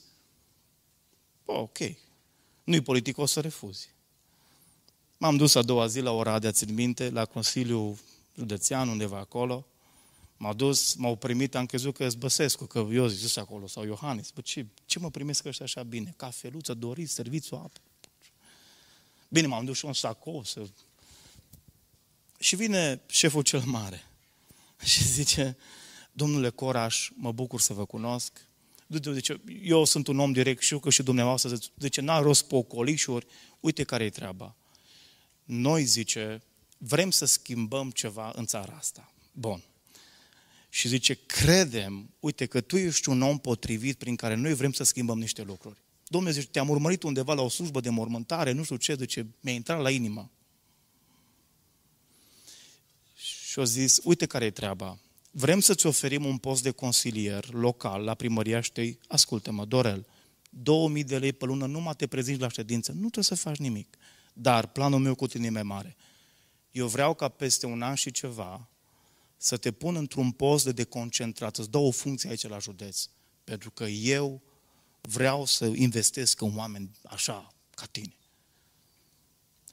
[1.45, 1.77] ok.
[2.63, 3.89] Nu-i politic, o să refuzi.
[5.23, 7.97] M-am dus a doua zi la Oradea, țin minte, la Consiliul
[8.35, 9.65] Județean, undeva acolo.
[10.37, 14.31] M-au dus, m-au primit, am crezut că Băsescu, că eu zis acolo, sau Iohannis.
[14.31, 16.13] Bă, ce, ce mă primesc ăștia așa bine?
[16.17, 17.79] Cafeluță, doriți, serviciu, apă.
[19.27, 20.61] Bine, m-am dus și un sacou să...
[22.39, 24.03] Și vine șeful cel mare
[24.91, 25.57] și zice,
[26.11, 28.31] domnule Coraș, mă bucur să vă cunosc.
[29.13, 33.25] Zice, eu sunt un om direct, știu că și dumneavoastră zice, n-a rost pocolișuri,
[33.59, 34.55] uite care e treaba.
[35.43, 36.41] Noi, zice,
[36.77, 39.13] vrem să schimbăm ceva în țara asta.
[39.31, 39.63] Bun.
[40.69, 44.83] Și zice, credem, uite că tu ești un om potrivit prin care noi vrem să
[44.83, 45.77] schimbăm niște lucruri.
[46.07, 49.53] Domnule, zice, te-am urmărit undeva la o slujbă de mormântare, nu știu ce, zice, mi-a
[49.53, 50.31] intrat la inimă.
[53.15, 54.97] Și au zis, uite care e treaba.
[55.31, 58.99] Vrem să-ți oferim un post de consilier local la primăria Ștei.
[59.07, 60.05] Ascultă-mă, Dorel,
[60.49, 63.97] 2000 de lei pe lună, numai te prezinți la ședință, nu trebuie să faci nimic.
[64.33, 65.95] Dar planul meu cu tine e mai mare.
[66.71, 68.67] Eu vreau ca peste un an și ceva
[69.37, 73.05] să te pun într-un post de deconcentrat, îți dau o funcție aici la județ.
[73.43, 74.41] Pentru că eu
[75.01, 78.15] vreau să investesc în oameni așa, ca tine.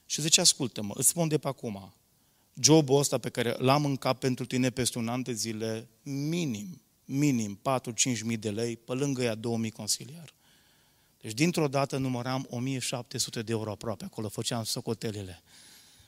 [0.05, 1.93] Și zice, ascultă-mă, îți spun de pe acum,
[2.61, 6.81] jobul ăsta pe care l-am în cap pentru tine peste un an de zile, minim,
[7.05, 10.33] minim 4-5 mii de lei, pe lângă ea 2000 consiliar.
[11.21, 15.41] Deci dintr-o dată număram 1700 de euro aproape, acolo făceam socotelele.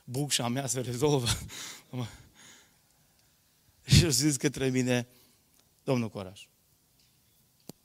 [0.03, 1.27] Bucșa mea se rezolvă.
[3.85, 5.07] Și eu zis către mine,
[5.83, 6.41] domnul Coraș,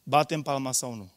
[0.03, 1.11] batem palma sau nu?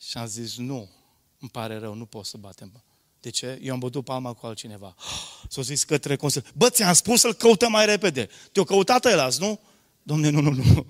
[0.00, 0.90] Și am zis, nu,
[1.38, 2.84] îmi pare rău, nu pot să batem palma.
[3.20, 3.58] De ce?
[3.62, 4.94] Eu am bătut palma cu altcineva.
[5.48, 6.48] S-a zis către consiliu.
[6.54, 8.28] Bă, ți-am spus să-l căutăm mai repede.
[8.52, 9.60] Te-o căutat ăla, nu?
[10.02, 10.86] Domne, nu, nu, nu.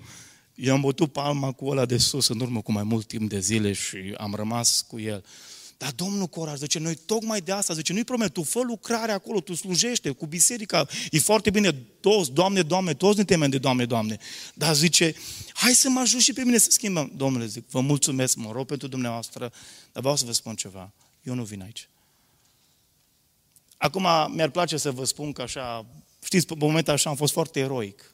[0.55, 3.39] Eu am bătut palma cu ăla de sus în urmă cu mai mult timp de
[3.39, 5.23] zile și am rămas cu el.
[5.81, 9.39] Dar Domnul Coraj, zice, noi tocmai de asta, zice, nu-i promet, tu fă lucrare acolo,
[9.39, 13.85] tu slujește cu biserica, e foarte bine, toți, Doamne, Doamne, toți ne temem de Doamne,
[13.85, 14.17] Doamne.
[14.53, 15.15] Dar zice,
[15.53, 17.11] hai să mă ajut și pe mine să schimbăm.
[17.15, 19.51] Domnule, zic, vă mulțumesc, mă rog pentru dumneavoastră,
[19.91, 20.91] dar vreau să vă spun ceva.
[21.23, 21.89] Eu nu vin aici.
[23.77, 25.85] Acum mi-ar place să vă spun că așa,
[26.23, 28.10] știți, pe momentul așa am fost foarte eroic.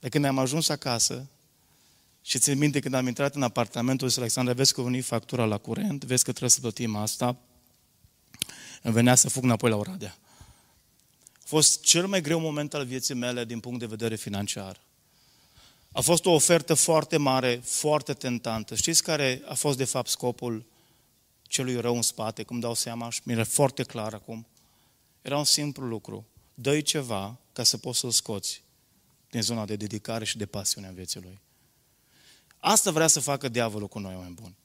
[0.00, 1.26] De când am ajuns acasă,
[2.22, 5.44] și țin minte când am intrat în apartamentul ăsta, Alexandra, vezi că a venit factura
[5.44, 7.36] la curent, vezi că trebuie să plătim asta,
[8.82, 10.16] îmi venea să fug înapoi la Oradea.
[11.34, 14.80] A fost cel mai greu moment al vieții mele din punct de vedere financiar.
[15.92, 18.74] A fost o ofertă foarte mare, foarte tentantă.
[18.74, 20.64] Știți care a fost de fapt scopul
[21.42, 24.46] celui rău în spate, cum dau seama și mi-e foarte clar acum?
[25.22, 26.26] Era un simplu lucru.
[26.54, 28.62] dă ceva ca să poți să-l scoți
[29.30, 31.40] din zona de dedicare și de pasiune a vieții lui.
[32.58, 34.56] Asta vrea să facă diavolul cu noi, oameni buni.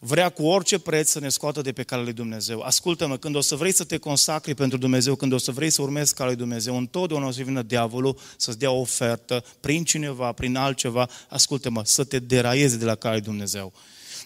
[0.00, 2.60] Vrea cu orice preț să ne scoată de pe calea lui Dumnezeu.
[2.60, 5.82] Ascultă-mă, când o să vrei să te consacri pentru Dumnezeu, când o să vrei să
[5.82, 10.32] urmezi calea lui Dumnezeu, întotdeauna o să vină diavolul să-ți dea o ofertă prin cineva,
[10.32, 13.72] prin altceva, ascultă-mă, să te deraieze de la calea lui Dumnezeu.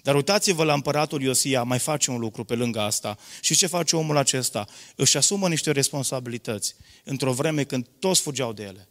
[0.03, 3.19] Dar uitați-vă la împăratul Iosia, mai face un lucru pe lângă asta.
[3.41, 4.67] Și ce face omul acesta?
[4.97, 6.75] Își asumă niște responsabilități
[7.05, 8.89] într-o vreme când toți fugeau de ele.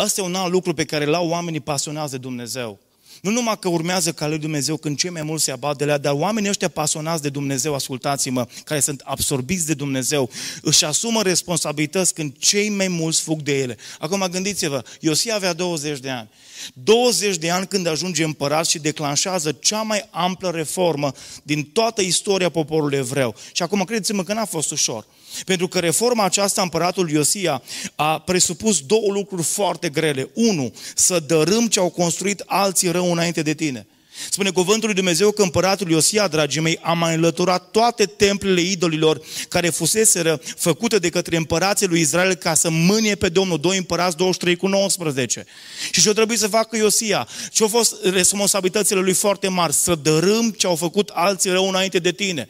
[0.00, 2.78] Asta e un alt lucru pe care l-au oamenii pasionați de Dumnezeu.
[3.20, 5.98] Nu numai că urmează ca lui Dumnezeu când cei mai mulți se abat de la,
[5.98, 10.30] dar oamenii ăștia pasionați de Dumnezeu, ascultați-mă, care sunt absorbiți de Dumnezeu,
[10.62, 13.76] își asumă responsabilități când cei mai mulți fug de ele.
[13.98, 16.28] Acum gândiți-vă, Iosia avea 20 de ani.
[16.72, 22.48] 20 de ani când ajunge împărat și declanșează cea mai amplă reformă din toată istoria
[22.48, 23.34] poporului evreu.
[23.52, 25.06] Și acum credeți-mă că n-a fost ușor.
[25.44, 27.62] Pentru că reforma aceasta, împăratul Iosia,
[27.94, 30.30] a presupus două lucruri foarte grele.
[30.34, 33.86] Unu, să dărâm ce au construit alții rău înainte de tine.
[34.30, 39.20] Spune cuvântul lui Dumnezeu că împăratul Iosia, dragii mei, a mai înlăturat toate templele idolilor
[39.48, 43.58] care fuseseră făcute de către împărații lui Israel ca să mânie pe Domnul.
[43.58, 45.44] 2 împărați 23 cu 19.
[45.90, 47.28] Și ce-o trebuie să facă Iosia?
[47.52, 49.72] Ce au fost responsabilitățile lui foarte mari?
[49.72, 52.48] Să dărâm ce au făcut alții rău înainte de tine.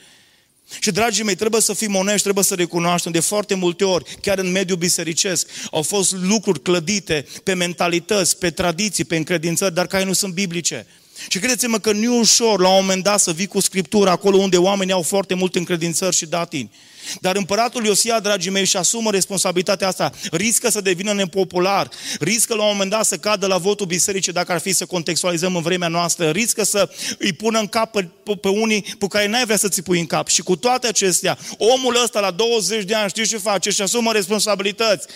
[0.78, 4.38] Și, dragii mei, trebuie să fim onești, trebuie să recunoaștem de foarte multe ori, chiar
[4.38, 10.04] în mediul bisericesc, au fost lucruri clădite pe mentalități, pe tradiții, pe încredințări, dar care
[10.04, 10.86] nu sunt biblice.
[11.28, 14.36] Și credeți-mă că nu e ușor la un moment dat să vii cu Scriptura acolo
[14.36, 16.70] unde oamenii au foarte multe încredințări și datini.
[17.20, 20.12] Dar împăratul Iosia, dragii mei, și asumă responsabilitatea asta.
[20.30, 21.88] Riscă să devină nepopular,
[22.20, 25.56] riscă la un moment dat să cadă la votul bisericii, dacă ar fi să contextualizăm
[25.56, 29.26] în vremea noastră, riscă să îi pună în cap pe, pe, pe unii pe care
[29.26, 30.28] n-ai vrea să ți pui în cap.
[30.28, 33.70] Și cu toate acestea, omul ăsta la 20 de ani știi ce face?
[33.70, 35.06] Și asumă responsabilități.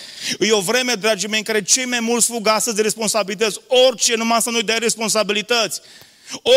[0.41, 3.61] E o vreme, dragii mei, în care cei mai mulți fug astăzi de responsabilități.
[3.87, 5.81] Orice, numai să nu-i dai responsabilități.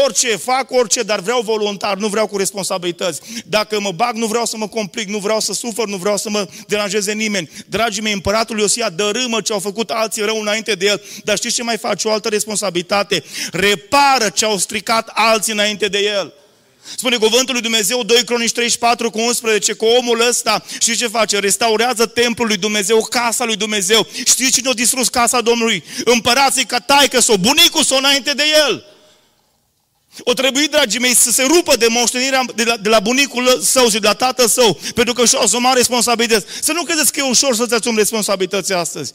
[0.05, 3.21] Orice, fac orice, dar vreau voluntar, nu vreau cu responsabilități.
[3.45, 6.29] Dacă mă bag, nu vreau să mă complic, nu vreau să sufăr, nu vreau să
[6.29, 7.49] mă deranjeze nimeni.
[7.67, 11.55] Dragii mei, împăratul Iosia dărâmă ce au făcut alții rău înainte de el, dar știți
[11.55, 12.07] ce mai face?
[12.07, 13.23] O altă responsabilitate.
[13.51, 16.33] Repară ce au stricat alții înainte de el.
[16.95, 21.39] Spune cuvântul lui Dumnezeu, 2 Cronici 34 cu 11, că omul ăsta, știți ce face?
[21.39, 24.07] Restaurează templul lui Dumnezeu, casa lui Dumnezeu.
[24.25, 25.83] Știți cine a distrus casa Domnului?
[26.03, 28.85] Împărații ca taică sau bunicul sau înainte de el.
[30.23, 33.89] O trebuie, dragii mei, să se rupă de moștenirea de la, de la bunicul său
[33.89, 36.45] și de la tatăl său, pentru că și-o asuma responsabilități.
[36.61, 39.13] Să nu credeți că e ușor să-ți asumi responsabilități astăzi.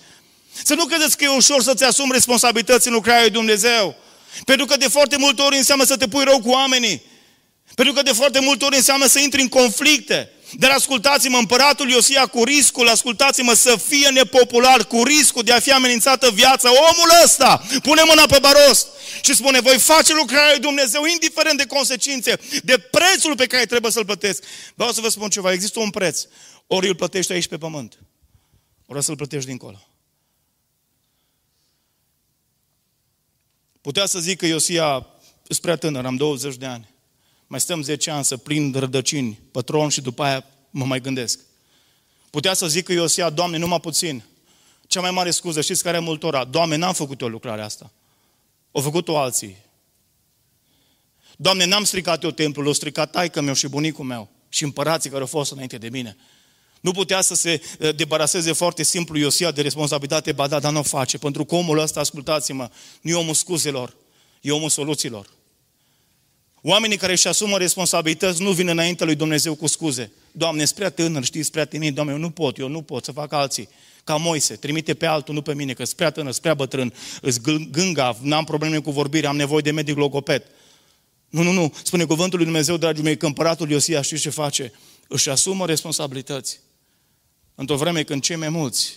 [0.64, 3.96] Să nu credeți că e ușor să-ți asumi responsabilități în lucrarea lui Dumnezeu.
[4.44, 7.02] Pentru că de foarte multe ori înseamnă să te pui rău cu oamenii.
[7.74, 10.30] Pentru că de foarte multe ori înseamnă să intri în conflicte.
[10.58, 15.72] Dar ascultați-mă, împăratul Iosia cu riscul, ascultați-mă, să fie nepopular, cu riscul de a fi
[15.72, 16.70] amenințată viața.
[16.70, 18.86] Omul ăsta pune mâna pe baros
[19.22, 23.92] și spune, voi face lucrarea lui Dumnezeu, indiferent de consecințe, de prețul pe care trebuie
[23.92, 24.42] să-l plătesc.
[24.74, 26.24] Vreau să vă spun ceva, există un preț.
[26.66, 27.98] Ori îl plătești aici pe pământ,
[28.86, 29.86] ori să-l plătești dincolo.
[33.80, 35.06] Putea să zic că Iosia
[35.42, 36.91] sunt prea tânăr, am 20 de ani
[37.52, 41.38] mai stăm 10 ani să prind rădăcini pătron și după aia mă mai gândesc.
[42.30, 44.22] Putea să zic că Iosia, Doamne, numai puțin.
[44.86, 46.44] Cea mai mare scuză, știți care e multora?
[46.44, 47.92] Doamne, n-am făcut eu lucrarea asta.
[48.70, 49.56] O făcut-o alții.
[51.36, 55.22] Doamne, n-am stricat eu templul, l-a stricat taică meu și bunicul meu și împărații care
[55.22, 56.16] au fost înainte de mine.
[56.80, 60.78] Nu putea să se eh, debaraseze foarte simplu Iosia de responsabilitate, ba da, dar nu
[60.78, 61.18] o face.
[61.18, 63.96] Pentru că omul ăsta, ascultați-mă, nu e omul scuzelor,
[64.40, 65.40] e omul soluțiilor.
[66.64, 70.12] Oamenii care își asumă responsabilități nu vin înainte lui Dumnezeu cu scuze.
[70.32, 73.32] Doamne, spre tânăr, știi, spre timid, Doamne, eu nu pot, eu nu pot să fac
[73.32, 73.68] alții.
[74.04, 78.18] Ca Moise, trimite pe altul, nu pe mine, că spre tânăr, spre bătrân, îți gângav,
[78.20, 80.42] n-am probleme cu vorbire, am nevoie de medic logoped.
[81.28, 81.74] Nu, nu, nu.
[81.82, 84.72] Spune cuvântul lui Dumnezeu, dragii mei, că împăratul Iosia știi ce face?
[85.08, 86.60] Își asumă responsabilități.
[87.54, 88.96] Într-o vreme când cei mai mulți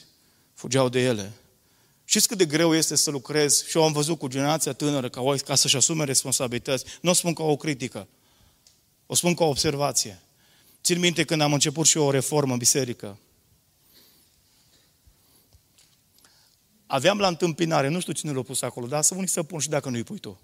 [0.54, 1.32] fugeau de ele.
[2.06, 3.70] Știți cât de greu este să lucrezi?
[3.70, 6.86] Și eu am văzut cu generația tânără ca, ca să-și asume responsabilități.
[7.02, 8.08] Nu o spun ca o critică,
[9.06, 10.22] o spun ca o observație.
[10.84, 13.18] Țin minte când am început și eu o reformă în biserică.
[16.86, 19.70] Aveam la întâmpinare, nu știu cine l-a pus acolo, dar să unii să pun și
[19.70, 20.40] dacă nu-i pui tu.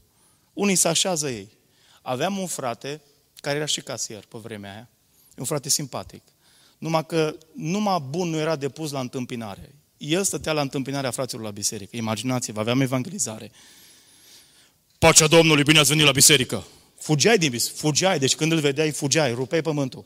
[0.54, 1.58] Unii să așează ei.
[2.02, 3.02] Aveam un frate
[3.36, 4.90] care era și casier pe vremea aia,
[5.38, 6.22] un frate simpatic.
[6.78, 11.52] Numai că numai bun nu era depus la întâmpinare el stătea la întâmpinarea fraților la
[11.52, 11.98] biserică.
[11.98, 13.52] Imaginați-vă, aveam evangelizare.
[14.98, 16.68] Pacea Domnului, bine ați venit la biserică.
[17.00, 20.06] Fugeai din biserică, fugeai, deci când îl vedeai, fugeai, rupeai pământul.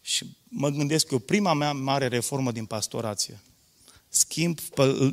[0.00, 3.40] Și mă gândesc că prima mea mare reformă din pastorație.
[4.08, 4.58] Schimb,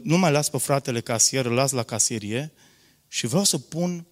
[0.03, 2.53] nu mai las pe fratele casier, îl las la casierie
[3.07, 4.05] și vreau să pun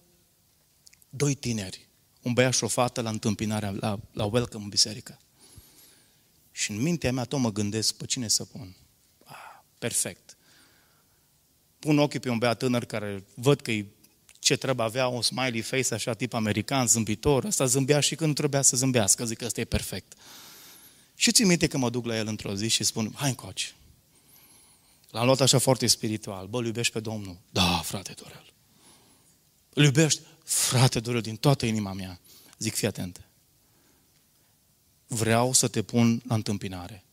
[1.10, 1.88] doi tineri,
[2.22, 5.20] un băiat și o fată la întâmpinarea, la, la welcome în biserică.
[6.52, 8.76] Și în mintea mea tot mă gândesc pe cine să pun
[9.86, 10.36] perfect.
[11.78, 13.72] Pun ochii pe un băiat tânăr care văd că
[14.38, 17.44] ce trebuie avea un smiley face așa tip american, zâmbitor.
[17.44, 19.24] Asta zâmbea și când trebuia să zâmbească.
[19.24, 20.12] Zic că ăsta e perfect.
[21.14, 23.66] Și țin minte că mă duc la el într-o zi și spun, hai încoace.
[25.10, 26.46] L-am luat așa foarte spiritual.
[26.46, 27.36] Bă, îl iubești pe Domnul?
[27.50, 28.52] Da, frate Dorel.
[29.74, 30.20] Îl iubești?
[30.44, 32.20] Frate Dorel, din toată inima mea.
[32.58, 33.20] Zic, fii atent.
[35.06, 37.05] Vreau să te pun la întâmpinare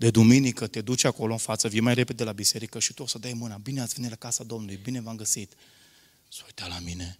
[0.00, 3.06] de duminică te duci acolo în față, vii mai repede la biserică și tu o
[3.06, 3.56] să dai mâna.
[3.56, 5.54] Bine ați venit la casa Domnului, bine v-am găsit.
[6.28, 7.18] Să uita la mine.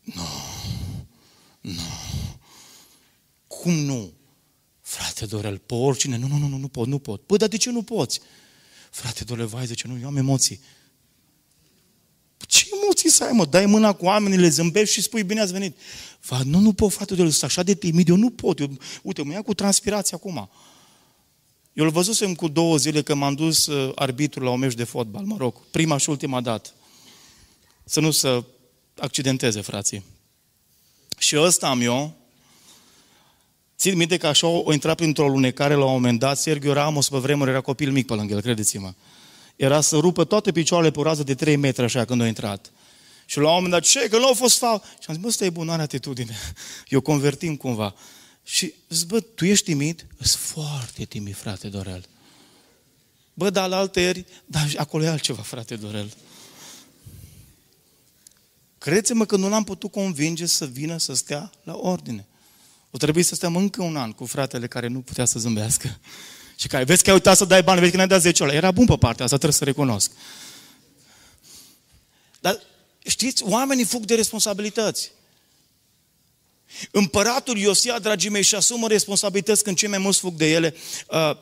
[0.00, 0.28] Nu,
[1.60, 1.82] nu.
[3.46, 4.12] Cum nu?
[4.80, 7.22] Frate Dorel, pe oricine, nu, nu, nu, nu, nu pot, nu pot.
[7.22, 8.20] Păi, dar de ce nu poți?
[8.90, 10.60] Frate Dorel, vai, zice, nu, eu am emoții.
[12.46, 13.44] Ce emoții să ai, mă?
[13.44, 15.76] Dai mâna cu oamenii, le zâmbești și spui, bine ați venit.
[16.26, 18.58] Va, nu, nu pot, frate Dorel, sunt așa de timid, eu nu pot.
[18.58, 20.50] Eu, uite, mă ia cu transpirație acum.
[21.72, 24.84] Eu îl văzusem cu două zile că m-am dus uh, arbitru la un meci de
[24.84, 26.70] fotbal, mă rog, prima și ultima dată.
[27.84, 28.44] Să nu se
[28.98, 30.04] accidenteze, frații.
[31.18, 32.22] Și ăsta am eu,
[33.82, 37.18] Țin minte că așa o intrat printr-o lunecare la un moment dat, Sergio Ramos pe
[37.18, 38.92] vremuri era copil mic pe lângă el, credeți-mă.
[39.56, 42.72] Era să rupă toate picioarele pe o rază de 3 metri așa când a intrat.
[43.26, 44.82] Și la un moment dat, ce, că nu au fost faul.
[44.84, 46.36] Și am zis, bă, ăsta e bun, are atitudine.
[46.88, 47.94] Eu convertim cumva.
[48.44, 50.06] Și zic, bă, tu ești timid?
[50.20, 52.04] Sunt foarte timid, frate Dorel.
[53.34, 56.12] Bă, dar la alte eri, dar acolo e altceva, frate Dorel.
[58.78, 62.26] Credeți-mă că nu l-am putut convinge să vină să stea la ordine.
[62.90, 65.98] O trebuie să stăm încă un an cu fratele care nu putea să zâmbească.
[66.56, 68.54] Și care, vezi că ai uitat să dai bani, vezi că n-ai dat 10 ori.
[68.54, 70.10] Era bun pe partea asta, trebuie să recunosc.
[72.40, 72.62] Dar
[73.04, 75.12] știți, oamenii fug de responsabilități.
[76.90, 80.74] Împăratul Iosia, dragii mei, și asumă responsabilități când cei mai mulți fug de ele.
[81.08, 81.36] Uh,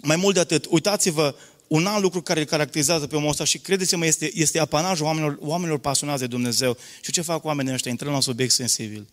[0.00, 1.34] mai mult de atât, uitați-vă,
[1.66, 5.38] un alt lucru care îl caracterizează pe omul ăsta și credeți-mă, este, este apanajul oamenilor,
[5.40, 6.76] oamenilor pasionați de Dumnezeu.
[7.00, 7.90] Și ce fac oamenii ăștia?
[7.90, 9.08] Intrăm la un subiect sensibil.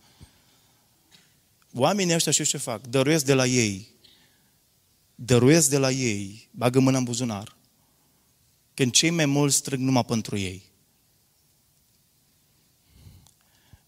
[1.74, 2.86] Oamenii ăștia știu ce fac?
[2.86, 3.88] Dăruiesc de la ei.
[5.14, 6.48] Dăruiesc de la ei.
[6.50, 7.56] Bagă mâna în buzunar.
[8.74, 10.62] Când cei mai mulți strâng numai pentru ei.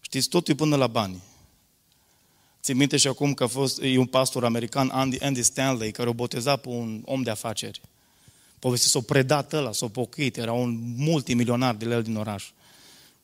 [0.01, 1.21] Știți, totul e până la bani.
[2.65, 6.09] Țin minte și acum că a fost, e un pastor american, Andy, Andy Stanley, care
[6.09, 7.81] o boteza pe un om de afaceri.
[8.59, 12.51] Povestea s-o predat ăla, s-o pocăit, era un multimilionar de el din oraș.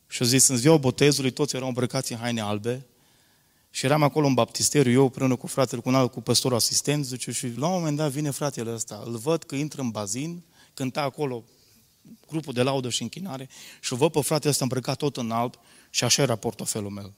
[0.08, 2.86] Și a zis, în ziua botezului, toți erau îmbrăcați în haine albe
[3.70, 7.06] și eram acolo în baptisteriu, eu împreună cu fratele, cu un alt, cu păstorul asistent,
[7.06, 10.44] zice, și la un moment dat vine fratele ăsta, îl văd că intră în bazin,
[10.74, 11.44] cânta acolo
[12.28, 15.54] grupul de laudă și închinare și văd pe fratele ăsta îmbrăcat tot în alb
[15.89, 17.14] și așa era portofelul meu.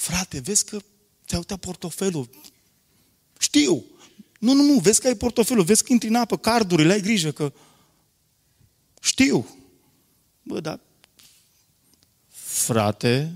[0.00, 0.78] Frate, vezi că
[1.26, 2.28] ți-a uitat portofelul.
[3.38, 3.84] Știu.
[4.38, 7.30] Nu, nu, nu, vezi că ai portofelul, vezi că intri în apă, cardurile, ai grijă
[7.30, 7.52] că...
[9.00, 9.56] Știu.
[10.42, 10.80] Bă, dar...
[12.28, 13.32] Frate,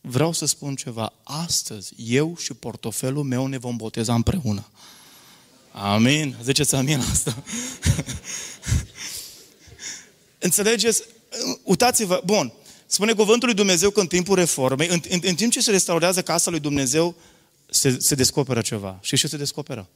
[0.00, 1.12] vreau să spun ceva.
[1.22, 4.70] Astăzi, eu și portofelul meu ne vom boteza împreună.
[5.72, 6.36] Amin.
[6.42, 7.42] Ziceți amin asta.
[10.38, 11.02] Înțelegeți?
[11.62, 12.52] Uitați-vă, bun,
[12.92, 16.22] spune cuvântul lui Dumnezeu că în timpul reformei, în, în, în timp ce se restaurează
[16.22, 17.14] casa lui Dumnezeu,
[17.70, 18.98] se, se descoperă ceva.
[19.02, 19.88] Și ce se descoperă?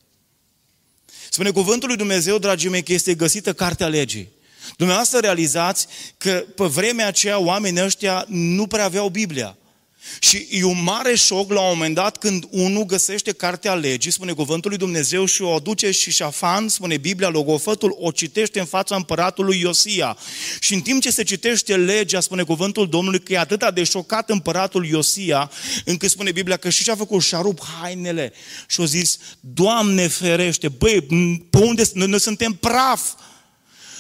[1.30, 4.28] Spune cuvântul lui Dumnezeu, dragii mei, că este găsită cartea legii.
[4.76, 5.86] Dumneavoastră realizați
[6.18, 9.56] că pe vremea aceea oamenii ăștia nu prea aveau Biblia.
[10.18, 14.32] Și e un mare șoc la un moment dat când unul găsește cartea legii, spune
[14.32, 18.96] cuvântul lui Dumnezeu și o aduce și șafan, spune Biblia, logofătul, o citește în fața
[18.96, 20.16] împăratului Iosia.
[20.60, 24.30] Și în timp ce se citește legea, spune cuvântul Domnului că e atât de șocat
[24.30, 25.50] împăratul Iosia,
[25.84, 27.22] încât spune Biblia că și ce-a făcut?
[27.22, 28.32] Și-a rupt hainele
[28.68, 31.02] și a zis, Doamne ferește, băi,
[31.50, 33.00] pe unde noi, noi suntem praf?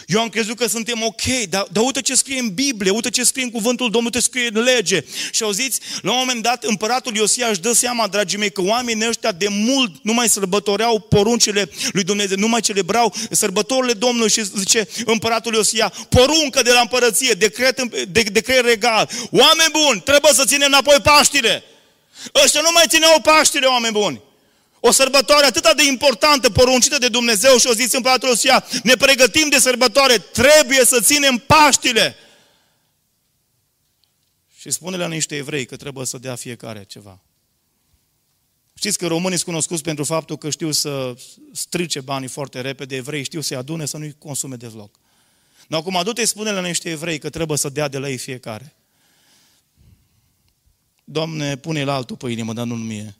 [0.06, 3.24] Eu am crezut că suntem ok, dar, dar uite ce scrie în Biblie, uite ce
[3.24, 5.04] scrie în cuvântul Domnului, ce scrie în lege.
[5.30, 9.08] Și auziți, la un moment dat, împăratul Iosia își dă seama, dragii mei, că oamenii
[9.08, 14.44] ăștia de mult nu mai sărbătoreau poruncile lui Dumnezeu, nu mai celebrau sărbătorile Domnului și
[14.44, 19.10] zice împăratul Iosia, poruncă de la împărăție, decret, de, decret regal.
[19.30, 21.62] Oameni buni, trebuie să ținem înapoi Paștile.
[22.44, 24.20] Ăștia nu mai țineau Paștile, oameni buni.
[24.86, 29.48] O sărbătoare atât de importantă, poruncită de Dumnezeu și o zis împăratul Osia, ne pregătim
[29.48, 32.16] de sărbătoare, trebuie să ținem Paștile.
[34.58, 37.20] Și spune la niște evrei că trebuie să dea fiecare ceva.
[38.74, 41.14] Știți că românii sunt cunoscuți pentru faptul că știu să
[41.52, 44.98] strice banii foarte repede, evrei știu să-i adune, să nu-i consume deloc.
[45.68, 48.76] Dar acum adu-te spune la niște evrei că trebuie să dea de la ei fiecare.
[51.04, 53.16] Doamne, pune la altul pe inimă, dar nu mie.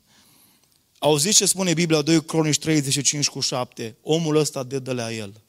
[0.99, 3.95] Auziți ce spune Biblia 2 Cronici 35 cu 7?
[4.01, 5.41] Omul ăsta dă de la el.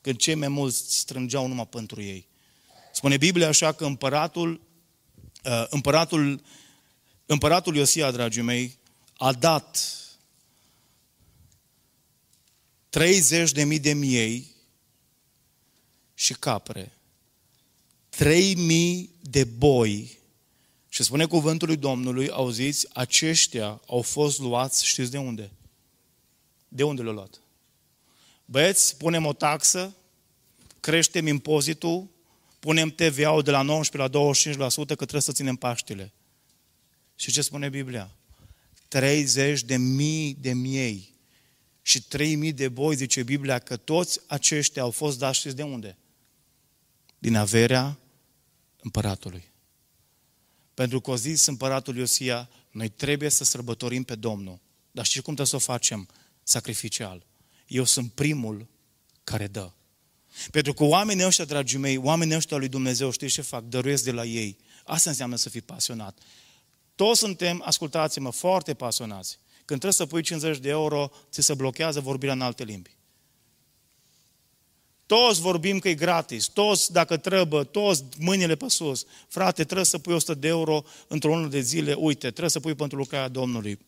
[0.00, 2.26] Când cei mai mulți strângeau numai pentru ei.
[2.92, 4.60] Spune Biblia așa că împăratul,
[5.44, 6.42] uh, împăratul,
[7.26, 8.78] împăratul Iosia, dragii mei,
[9.16, 9.96] a dat
[12.88, 14.46] 30 de mii de miei
[16.14, 16.92] și capre,
[18.08, 20.18] 3 mii de boi
[20.94, 25.50] și spune cuvântul lui Domnului, auziți, aceștia au fost luați, știți de unde?
[26.68, 27.40] De unde le-au luat?
[28.44, 29.94] Băieți, punem o taxă,
[30.80, 32.08] creștem impozitul,
[32.58, 36.12] punem TVA-ul de la 19 la 25% că trebuie să ținem Paștile.
[37.16, 38.10] Și ce spune Biblia?
[38.88, 41.14] 30 de mii de miei
[41.82, 45.62] și 3 mii de boi, zice Biblia, că toți aceștia au fost dați, știți de
[45.62, 45.96] unde?
[47.18, 47.98] Din averea
[48.82, 49.50] împăratului.
[50.74, 54.60] Pentru că o zis împăratul Iosia, noi trebuie să sărbătorim pe Domnul.
[54.90, 56.08] Dar știți cum trebuie să o facem?
[56.42, 57.26] Sacrificial.
[57.66, 58.66] Eu sunt primul
[59.24, 59.70] care dă.
[60.50, 63.64] Pentru că oamenii ăștia, dragii mei, oamenii ăștia lui Dumnezeu, știți ce fac?
[63.64, 64.58] Dăruiesc de la ei.
[64.84, 66.18] Asta înseamnă să fii pasionat.
[66.94, 69.38] Toți suntem, ascultați-mă, foarte pasionați.
[69.64, 72.96] Când trebuie să pui 50 de euro, ți se blochează vorbirea în alte limbi.
[75.12, 79.04] Toți vorbim că e gratis, toți dacă trebuie, toți mâinile pe sus.
[79.28, 82.74] Frate, trebuie să pui 100 de euro într-o lună de zile, uite, trebuie să pui
[82.74, 83.78] pentru lucrarea Domnului.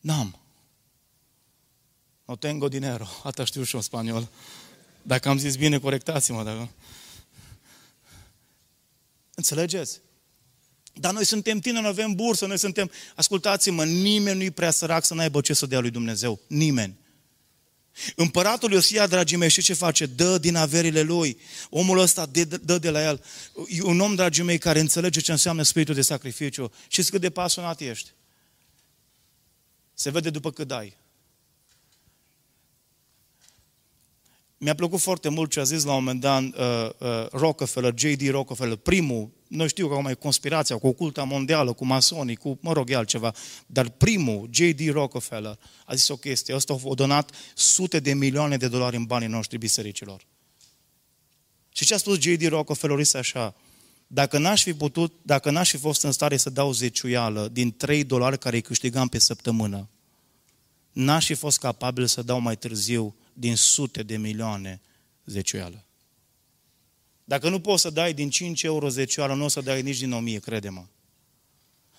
[0.00, 0.38] N-am.
[2.24, 3.06] No tengo dinero.
[3.22, 4.28] Asta știu și în spaniol.
[5.02, 6.42] Dacă am zis bine, corectați-mă.
[6.42, 6.68] Dacă...
[9.34, 10.00] Înțelegeți?
[10.92, 12.90] Dar noi suntem tineri, noi avem bursă, noi suntem...
[13.14, 16.40] Ascultați-mă, nimeni nu-i prea sărac să n-aibă ce să dea lui Dumnezeu.
[16.46, 17.02] Nimeni.
[18.16, 20.06] Împăratul Iosia, dragii mei, știți ce face?
[20.06, 21.38] Dă din averile lui.
[21.70, 23.24] Omul ăsta dă, dă de la el.
[23.68, 26.72] E un om, dragii mei, care înțelege ce înseamnă spiritul de sacrificiu.
[26.88, 28.10] Și cât de pasionat ești.
[29.94, 30.96] Se vede după cât dai.
[34.58, 38.30] Mi-a plăcut foarte mult ce a zis la un moment dat uh, uh, Rockefeller, J.D.
[38.30, 42.72] Rockefeller, primul, nu știu că acum e conspirația, cu oculta mondială, cu masonii, cu, mă
[42.72, 43.34] rog, e altceva,
[43.66, 44.90] dar primul, J.D.
[44.90, 49.28] Rockefeller, a zis o chestie, ăsta a donat sute de milioane de dolari în banii
[49.28, 50.26] noștri bisericilor.
[51.72, 52.48] Și ce a spus J.D.
[52.48, 53.54] Rockefeller este așa,
[54.06, 58.04] dacă n-aș fi putut, dacă n-aș fi fost în stare să dau zeciuială din 3
[58.04, 59.88] dolari care îi câștigam pe săptămână,
[60.92, 64.80] n-aș fi fost capabil să dau mai târziu din sute de milioane
[65.24, 65.84] zeciuială.
[67.24, 70.12] Dacă nu poți să dai din 5 euro zecioală, nu o să dai nici din
[70.12, 70.84] 1000, crede-mă.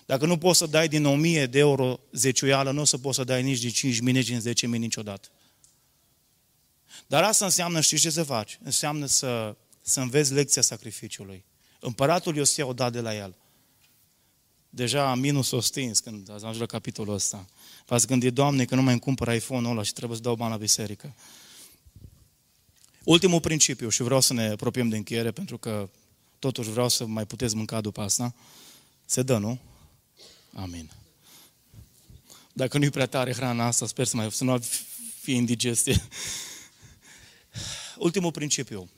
[0.06, 3.24] Dacă nu poți să dai din 1000 de euro zeciuială, nu o să poți să
[3.24, 5.28] dai nici din 5 mii, nici din 10 mii niciodată.
[7.06, 8.58] Dar asta înseamnă, știi ce să faci?
[8.62, 11.44] Înseamnă să, să înveți lecția sacrificiului.
[11.80, 13.34] Împăratul Iosia o dat de la el.
[14.70, 17.46] Deja minus o stins când ați ajuns la capitolul ăsta.
[17.86, 20.50] V-ați gândit, Doamne, că nu mai îmi cumpăr iPhone-ul ăla și trebuie să dau bani
[20.50, 21.14] la biserică.
[23.06, 25.88] Ultimul principiu, și vreau să ne apropiem de încheiere, pentru că
[26.38, 28.34] totuși vreau să mai puteți mânca după asta.
[29.04, 29.58] Se dă, nu?
[30.52, 30.90] Amin.
[32.52, 34.58] Dacă nu-i prea tare hrana asta, sper să, mai, să nu
[35.20, 36.08] fie indigestie.
[38.06, 38.88] Ultimul principiu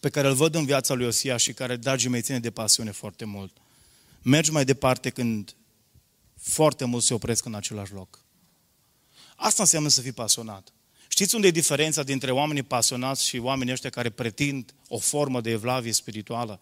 [0.00, 2.90] pe care îl văd în viața lui Osia și care, dragii mei, ține de pasiune
[2.90, 3.56] foarte mult.
[4.22, 5.56] Mergi mai departe când
[6.40, 8.20] foarte mulți se opresc în același loc.
[9.36, 10.72] Asta înseamnă să fii pasionat.
[11.18, 15.50] Știți unde e diferența dintre oamenii pasionați și oamenii ăștia care pretind o formă de
[15.50, 16.60] evlavie spirituală?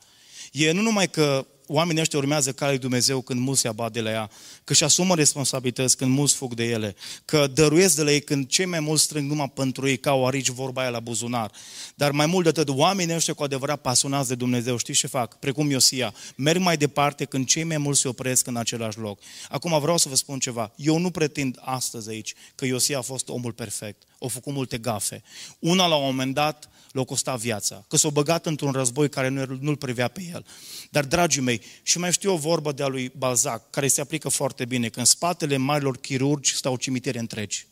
[0.52, 4.01] E nu numai că oamenii ăștia urmează calea lui Dumnezeu când mulți se abat de
[4.01, 4.31] la ea,
[4.65, 8.47] că își asumă responsabilități când mulți fug de ele, că dăruiesc de la ei când
[8.49, 11.51] cei mai mulți strâng numai pentru ei ca o arici vorba aia la buzunar.
[11.95, 15.39] Dar mai mult de atât, oamenii ăștia cu adevărat pasionați de Dumnezeu, știți ce fac?
[15.39, 19.21] Precum Iosia, merg mai departe când cei mai mulți se opresc în același loc.
[19.49, 20.73] Acum vreau să vă spun ceva.
[20.77, 24.03] Eu nu pretind astăzi aici că Iosia a fost omul perfect.
[24.21, 25.23] A făcut multe gafe.
[25.59, 29.59] Una la un moment dat l-a costat viața, că s-a băgat într-un război care nu,
[29.61, 30.47] nu-l privea pe el.
[30.91, 34.64] Dar, dragii mei, și mai știu o vorbă de-a lui Balzac, care se aplică foarte
[34.64, 37.66] bine, că în spatele marilor chirurgi stau cimitere întregi.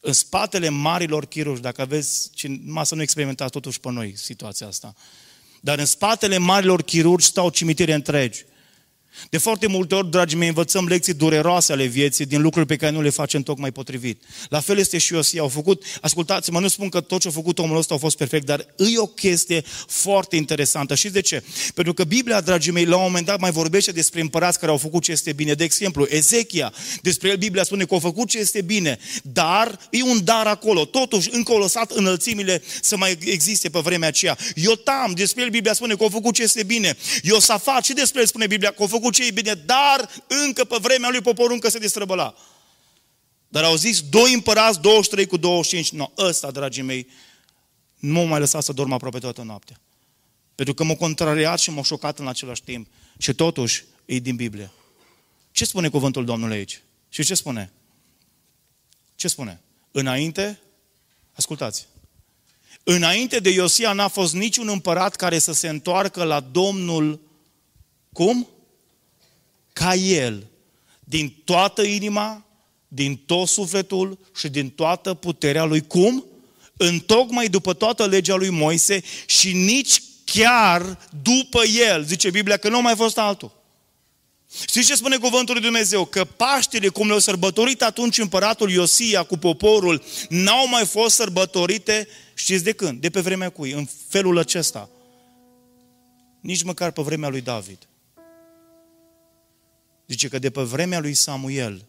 [0.00, 2.30] În spatele marilor chirurgi, dacă aveți,
[2.62, 4.94] numai să nu experimentați totuși pe noi situația asta,
[5.60, 8.44] dar în spatele marilor chirurgi stau cimitere întregi.
[9.30, 12.92] De foarte multe ori, dragii mei, învățăm lecții dureroase ale vieții din lucruri pe care
[12.92, 14.22] nu le facem tocmai potrivit.
[14.48, 15.40] La fel este și Iosia.
[15.40, 18.46] Au făcut, ascultați-mă, nu spun că tot ce a făcut omul ăsta a fost perfect,
[18.46, 20.94] dar e o chestie foarte interesantă.
[20.94, 21.42] Și de ce?
[21.74, 24.78] Pentru că Biblia, dragii mei, la un moment dat mai vorbește despre împărați care au
[24.78, 25.54] făcut ce este bine.
[25.54, 30.02] De exemplu, Ezechia, despre el Biblia spune că au făcut ce este bine, dar e
[30.02, 30.84] un dar acolo.
[30.84, 34.38] Totuși, încă o lăsat înălțimile să mai existe pe vremea aceea.
[34.54, 36.96] Iotam, despre el Biblia spune că au făcut ce este bine.
[37.22, 40.10] Iosafat, și despre el spune Biblia că au făcut făcut ce e bine, dar
[40.46, 42.34] încă pe vremea lui poporul încă se distrăbăla.
[43.48, 45.90] Dar au zis, doi împărați, 23 cu 25.
[45.90, 47.08] No, ăsta, dragii mei,
[47.98, 49.80] nu m-au mai lăsat să dorm aproape toată noaptea.
[50.54, 52.88] Pentru că m-a contrariat și m-a șocat în același timp.
[53.18, 54.70] Și totuși, e din Biblie.
[55.50, 56.82] Ce spune cuvântul Domnului aici?
[57.08, 57.72] Și ce spune?
[59.14, 59.60] Ce spune?
[59.90, 60.60] Înainte,
[61.32, 61.86] ascultați,
[62.82, 67.20] înainte de Iosia n-a fost niciun împărat care să se întoarcă la Domnul,
[68.12, 68.55] cum?
[69.78, 70.46] Ca El,
[71.04, 72.44] din toată inima,
[72.88, 75.86] din tot sufletul și din toată puterea Lui.
[75.86, 76.24] Cum?
[76.76, 82.04] Întocmai după toată legea lui Moise și nici chiar după El.
[82.04, 83.52] Zice Biblia că nu a mai fost altul.
[84.66, 86.04] Știți ce spune cuvântul lui Dumnezeu?
[86.04, 92.64] Că Paștele, cum le-au sărbătorit atunci împăratul Iosia cu poporul, n-au mai fost sărbătorite, știți
[92.64, 93.00] de când?
[93.00, 93.70] De pe vremea cui?
[93.70, 94.88] În felul acesta.
[96.40, 97.78] Nici măcar pe vremea lui David.
[100.06, 101.84] Zice că de pe vremea lui Samuel,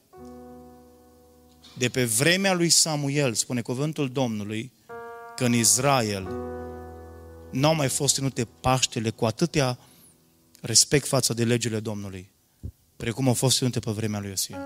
[1.78, 4.72] de pe vremea lui Samuel, spune cuvântul Domnului,
[5.36, 6.28] că în Israel
[7.52, 9.80] n-au mai fost ținute Paștele cu atâtea
[10.62, 12.32] respect față de legile Domnului,
[12.96, 14.60] precum au fost ținute pe vremea lui Iosia.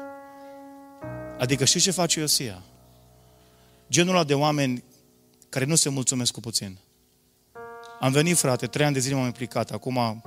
[1.40, 2.64] Adică știi ce face Iosia?
[3.92, 4.84] genul ăla de oameni
[5.50, 6.78] care nu se mulțumesc cu puțin.
[8.00, 10.22] Am venit, frate, trei ani de zile m-am implicat, acum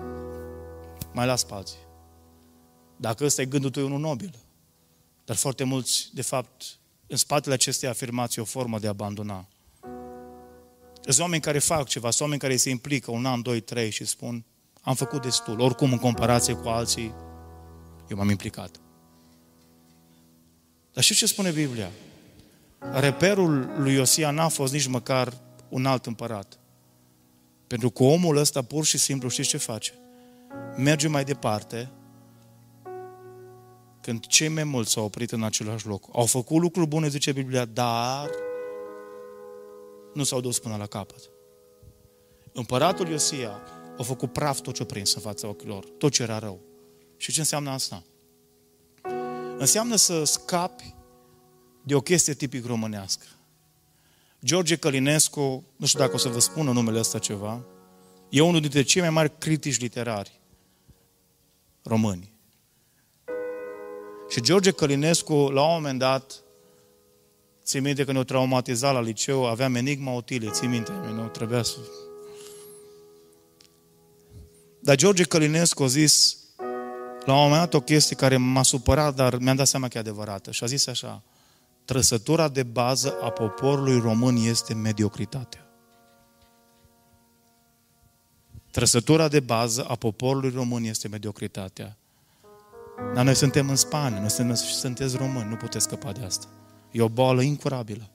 [1.13, 1.84] mai las pe alții.
[2.97, 4.35] Dacă ăsta e gândul tău, e unul nobil.
[5.25, 9.49] Dar foarte mulți, de fapt, în spatele acestei afirmații, o formă de a abandona.
[11.01, 14.05] Sunt oameni care fac ceva, sunt oameni care se implică un an, doi, trei și
[14.05, 14.45] spun
[14.85, 15.61] am făcut destul.
[15.61, 17.15] Oricum, în comparație cu alții,
[18.09, 18.81] eu m-am implicat.
[20.93, 21.91] Dar știu ce spune Biblia?
[22.93, 25.33] Reperul lui Iosia n-a fost nici măcar
[25.69, 26.59] un alt împărat.
[27.67, 29.93] Pentru că omul ăsta pur și simplu știți ce face?
[30.77, 31.91] Merge mai departe
[34.05, 36.09] când cei mai mulți s-au oprit în același loc.
[36.13, 38.31] Au făcut lucruri bune, zice Biblia, dar
[40.15, 41.31] nu s-au dus până la capăt.
[42.53, 43.61] Împăratul Iosia
[43.99, 46.61] a făcut praf tot ce prins în fața ochilor, tot ce era rău.
[47.17, 48.03] Și ce înseamnă asta?
[49.59, 50.95] Înseamnă să scapi
[51.83, 53.27] de o chestie tipic românească.
[54.45, 57.65] George Călinescu, nu știu dacă o să vă spună numele ăsta ceva,
[58.29, 60.41] e unul dintre cei mai mari critici literari
[61.83, 62.34] români.
[64.29, 66.43] Și George Călinescu, la un moment dat,
[67.65, 71.77] ții minte că ne-o traumatizat la liceu, aveam enigma utile, ții minte, nu trebuia să...
[74.81, 76.39] Dar George Călinescu a zis,
[77.25, 80.01] la un moment dat, o chestie care m-a supărat, dar mi-am dat seama că e
[80.01, 80.51] adevărată.
[80.51, 81.23] Și a zis așa,
[81.85, 85.67] trăsătura de bază a poporului român este mediocritatea.
[88.71, 91.99] Trăsătura de bază a poporului român este mediocritatea.
[93.15, 96.47] Dar noi suntem în Spania, noi suntem, sunteți români, nu puteți scăpa de asta.
[96.91, 98.09] E o boală incurabilă.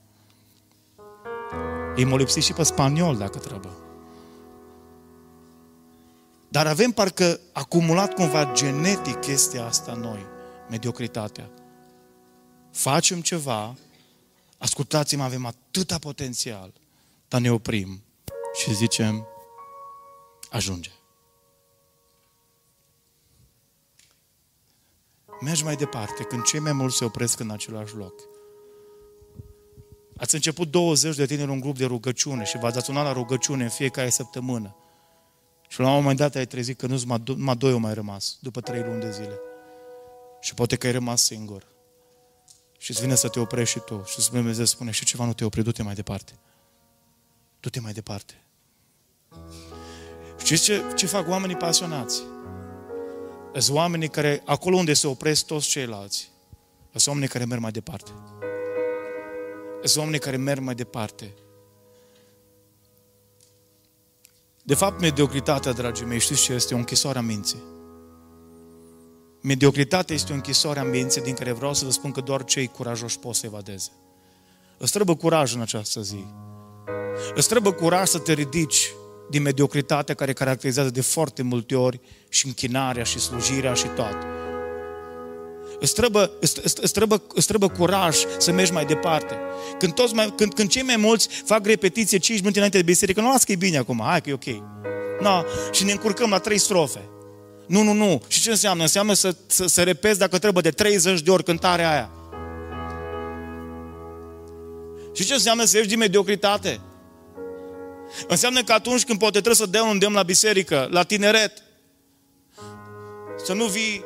[1.96, 3.72] Ei mă lipsi și pe spaniol dacă trebuie.
[6.50, 10.26] Dar avem parcă acumulat cumva genetic chestia asta noi,
[10.70, 11.50] mediocritatea.
[12.72, 13.76] Facem ceva,
[14.58, 16.74] ascultați-mă, avem atâta potențial,
[17.28, 18.04] dar ne oprim
[18.54, 19.28] și zicem,
[20.50, 20.92] ajunge.
[25.42, 28.14] Mergi mai departe, când cei mai mulți se opresc în același loc.
[30.18, 33.70] Ați început 20 de tineri un grup de rugăciune și v-ați adunat la rugăciune în
[33.70, 34.76] fiecare săptămână.
[35.68, 38.62] Și la un moment dat ai trezit că nu numai doi au mai rămas, după
[38.62, 39.40] trei luni de zile.
[40.42, 41.68] Și poate că ai rămas singur.
[42.78, 44.04] Și îți vine să te oprești și tu.
[44.06, 46.40] Și Dumnezeu spune, și ceva nu te opri, du-te mai departe.
[47.60, 48.44] Du-te mai departe.
[50.44, 52.22] Știți ce, ce fac oamenii pasionați?
[53.58, 56.32] Sunt oamenii care, acolo unde se opresc toți ceilalți,
[56.92, 58.12] sunt oamenii care merg mai departe.
[59.84, 61.34] Sunt oamenii care merg mai departe.
[64.64, 66.74] De fapt, mediocritatea, dragii mei, știți ce este?
[66.74, 67.64] O închisoare a minții.
[69.42, 72.68] Mediocritatea este o închisoare a minții din care vreau să vă spun că doar cei
[72.68, 73.92] curajoși pot să evadeze.
[74.78, 76.26] Îți trebuie curaj în această zi.
[77.36, 78.94] Îți trebuie curaj să te ridici
[79.30, 82.00] din mediocritatea care caracterizează de foarte multe ori
[82.30, 84.26] și închinarea și slujirea și toate.
[85.80, 89.38] Îți trebuie, îți, îți, trebuie, îți trebuie curaj să mergi mai departe.
[89.80, 93.22] Când, toți mai, când, când cei mai mulți fac repetiție 5 minute înainte de biserică,
[93.22, 94.64] nu las că e bine acum, hai că e ok.
[95.22, 97.10] No, și ne încurcăm la trei strofe.
[97.68, 98.22] Nu, nu, nu.
[98.28, 98.84] Și ce înseamnă?
[98.84, 102.10] Înseamnă să, să, să repezi dacă trebuie de 30 de ori cântarea aia.
[105.14, 106.80] Și ce înseamnă să ieși din mediocritate?
[108.28, 111.64] Înseamnă că atunci când poate trebuie să dea un îndemn la biserică, la tineret,
[113.46, 114.04] să nu vii...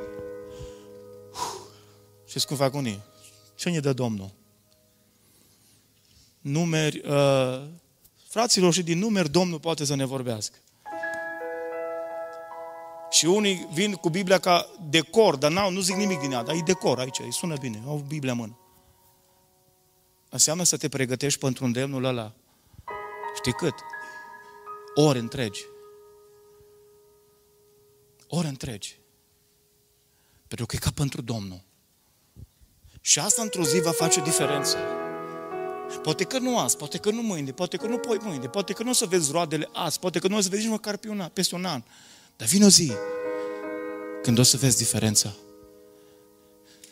[2.30, 3.02] Și cum fac unii?
[3.56, 4.32] Ce ne dă Domnul?
[6.40, 7.02] Numeri...
[7.08, 7.62] Uh,
[8.30, 10.58] fraților, și din numeri Domnul poate să ne vorbească.
[13.12, 16.56] Și unii vin cu Biblia ca decor, dar n-au, nu zic nimic din ea, dar
[16.56, 18.58] e decor aici, îi sună bine, au Biblia în mână.
[20.30, 22.34] Înseamnă să te pregătești pentru îndemnul ăla.
[23.36, 23.74] Știi cât?
[24.94, 25.66] Ore întregi.
[28.28, 29.00] Ore întregi.
[30.48, 31.62] Pentru că e ca pentru Domnul.
[33.02, 34.78] Și asta într-o zi va face diferență.
[36.02, 38.84] Poate că nu azi, poate că nu mâine, poate că nu poi mâine, poate că
[38.84, 41.10] nu o să vezi roadele azi, poate că nu o să vezi nici măcar pe
[41.10, 41.84] un an, peste un an.
[42.36, 42.92] Dar vine o zi
[44.22, 45.34] când o să vezi diferența.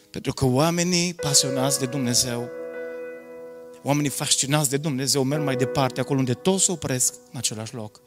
[0.09, 2.49] Pentru că oamenii pasionați de Dumnezeu,
[3.83, 8.01] oamenii fascinați de Dumnezeu merg mai departe, acolo unde toți se opresc în același loc.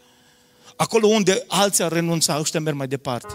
[0.77, 3.35] Acolo unde alții ar renunța, ăștia merg mai departe.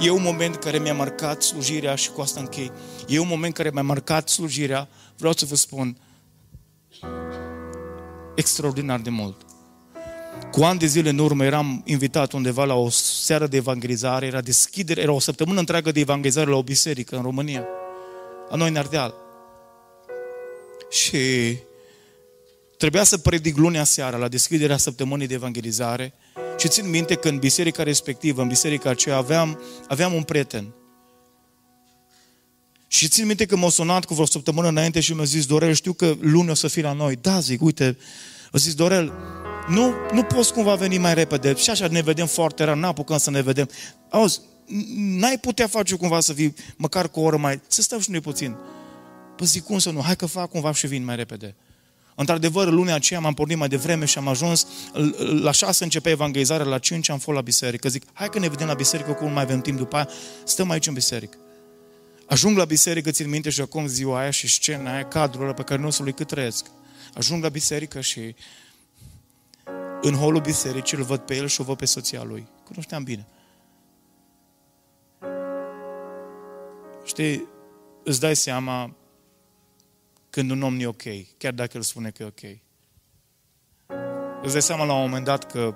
[0.00, 2.70] E un moment care mi-a marcat slujirea și cu asta închei.
[3.08, 5.96] E un moment care mi-a marcat slujirea, vreau să vă spun,
[8.34, 9.36] extraordinar de mult.
[10.50, 14.40] Cu ani de zile în urmă eram invitat undeva la o seară de evangelizare, era
[14.40, 17.64] deschidere, era o săptămână întreagă de evangelizare la o biserică în România,
[18.50, 19.21] la noi în Ardeal.
[20.92, 21.56] Și
[22.82, 26.14] Trebuia să predic lunea seara la deschiderea săptămânii de evangelizare
[26.58, 30.74] și țin minte că în biserica respectivă, în biserica aceea, aveam, aveam un prieten.
[32.86, 35.92] Și țin minte că m-a sunat cu vreo săptămână înainte și mi-a zis, Dorel, știu
[35.92, 37.18] că luni o să fii la noi.
[37.20, 37.96] Da, zic, uite,
[38.52, 39.12] a zis, Dorel,
[39.68, 41.54] nu, nu poți cumva veni mai repede.
[41.54, 43.68] Și așa ne vedem foarte rar, n-apucăm să ne vedem.
[44.08, 44.40] Auzi,
[44.96, 47.60] n-ai putea face cumva să vii măcar cu o oră mai...
[47.66, 48.56] Să stăm și noi puțin.
[49.42, 50.02] Păi zic, cum să nu?
[50.02, 51.54] Hai că fac cumva și vin mai repede.
[52.14, 54.66] Într-adevăr, lunea aceea m-am pornit mai devreme și am ajuns,
[55.18, 57.88] la șase începe evangelizarea, la cinci am fost la biserică.
[57.88, 60.08] Zic, hai că ne vedem la biserică, cum mai avem timp după aia,
[60.44, 61.38] stăm aici în biserică.
[62.26, 65.62] Ajung la biserică, țin minte și acum ziua aia și scena aia, cadrul ăla pe
[65.62, 66.66] care nu o să-l cât trăiesc.
[67.14, 68.34] Ajung la biserică și
[70.00, 72.48] în holul bisericii îl văd pe el și o văd pe soția lui.
[72.64, 73.26] Cunoșteam bine.
[77.04, 77.48] Știi,
[78.02, 78.96] îți dai seama
[80.32, 81.02] când un om nu e ok,
[81.38, 82.58] chiar dacă îl spune că e ok.
[84.42, 85.74] Îți dai seama la un moment dat că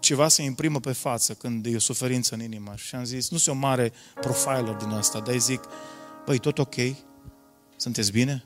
[0.00, 2.72] ceva se imprimă pe față când e o suferință în inimă.
[2.76, 5.60] Și am zis, nu sunt o mare profiler din asta, dar zic,
[6.24, 6.74] băi, tot ok?
[7.76, 8.44] Sunteți bine?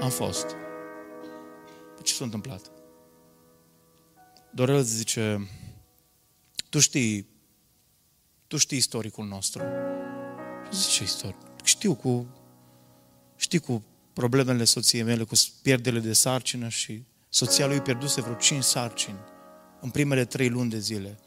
[0.00, 0.46] Am fost.
[1.94, 2.70] Păi ce s-a întâmplat?
[4.50, 5.48] Dorel zice,
[6.68, 7.26] tu știi,
[8.46, 9.62] tu știi istoricul nostru.
[10.70, 11.36] Și zice, ce istoric?
[11.64, 12.26] Știu cu,
[13.36, 13.82] știi cu
[14.12, 19.18] problemele soției mele, cu pierdele de sarcină și soția lui pierduse vreo cinci sarcini
[19.80, 21.18] în primele trei luni de zile.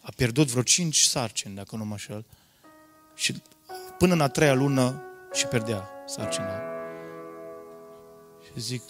[0.00, 2.24] A pierdut vreo cinci sarcini, dacă nu mă șel.
[3.14, 3.42] Și
[3.98, 5.02] până în a treia lună
[5.32, 6.60] și pierdea sarcina.
[8.44, 8.82] Și zic,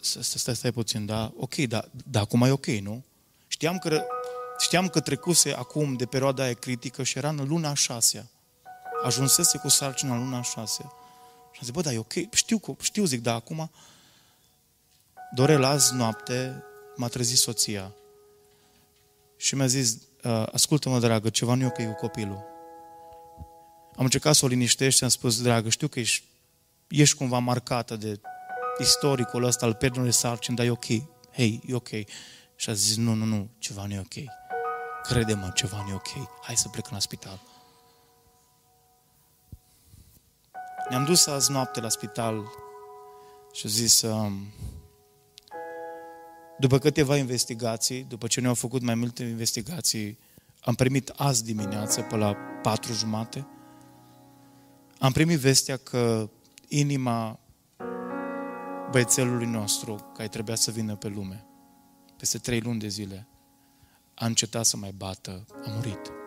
[0.00, 3.04] stai, stai puțin, da, ok, da, da, acum e ok, nu?
[3.46, 4.04] Știam că,
[4.58, 8.26] știam că trecuse acum de perioada aia critică și era în luna a șasea.
[9.04, 10.92] Ajunsese cu sarcina în luna a șasea.
[11.54, 13.70] Și am zis, bă, da, e ok, știu, știu, zic, da, acum
[15.34, 16.62] Dorel azi noapte
[16.96, 17.94] m-a trezit soția
[19.36, 22.44] și mi-a zis, uh, ascultă-mă, dragă, ceva nu e ok cu copilul.
[23.96, 26.24] Am încercat să o liniștești și am spus, dragă, știu că ești,
[26.88, 28.20] ești cumva marcată de
[28.80, 30.86] istoricul ăsta al pierderii de sarcini, dar e ok.
[31.32, 31.88] Hei, e ok.
[32.56, 34.32] Și a zis, nu, nu, nu, ceva nu e ok.
[35.02, 36.42] Crede-mă, ceva nu e ok.
[36.42, 37.40] Hai să plecăm la spital.
[40.88, 42.50] Ne-am dus azi noapte la spital
[43.52, 44.32] și a zis, um,
[46.58, 50.18] după câteva investigații, după ce ne-au făcut mai multe investigații,
[50.60, 53.46] am primit azi dimineață, pe la patru jumate,
[54.98, 56.30] am primit vestea că
[56.68, 57.38] inima
[58.90, 61.46] băiețelului nostru, care trebuia să vină pe lume,
[62.16, 63.26] peste trei luni de zile,
[64.14, 66.23] a încetat să mai bată, a murit.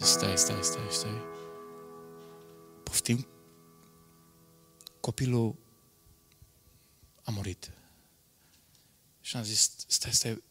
[0.00, 1.22] Stai, stai, stai, stai.
[2.82, 3.26] Poftim?
[5.00, 5.56] Copilul
[7.22, 7.70] a murit.
[9.20, 10.42] Și am zis, stai, stai,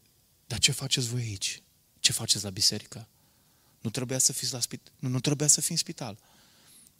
[0.46, 1.62] dar ce faceți voi aici?
[2.00, 3.08] Ce faceți la biserică?
[3.80, 4.92] Nu trebuia să fiți la spital.
[4.98, 6.18] Nu, nu trebuia să fii în spital.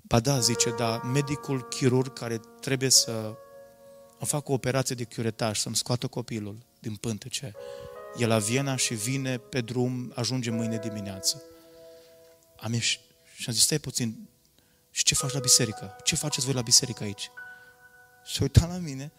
[0.03, 3.11] Ba da, zice, dar medicul chirurg care trebuie să
[4.19, 7.53] îmi facă o operație de curetaj, să-mi scoată copilul din pântece,
[8.17, 11.43] e la Viena și vine pe drum, ajunge mâine dimineață.
[12.61, 13.01] Am ieșit
[13.37, 14.29] și am zis, stai puțin,
[14.91, 15.97] și ce faci la biserică?
[16.05, 17.31] Ce faceți voi la biserică aici?
[18.25, 19.13] Și uitat la mine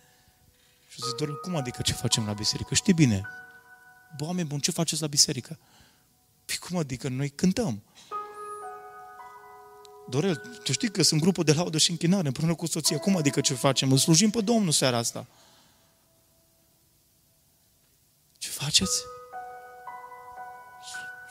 [0.89, 2.73] și zic, Dorel, cum adică ce facem la biserică?
[2.73, 3.27] Știi bine.
[4.17, 5.59] Bă, oameni buni, ce faceți la biserică?
[6.45, 7.83] Păi cum adică noi cântăm?
[10.09, 12.97] Dorel, tu știi că sunt grupul de laudă și închinare împreună cu soția.
[12.97, 13.91] Cum adică ce facem?
[13.91, 15.27] Îl slujim pe Domnul seara asta.
[18.37, 19.01] Ce faceți?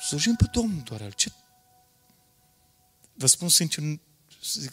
[0.06, 1.12] Slujim pe Domnul, Dorel.
[1.12, 1.32] Ce?
[3.18, 3.84] Vă spun sincer,
[4.42, 4.72] zic,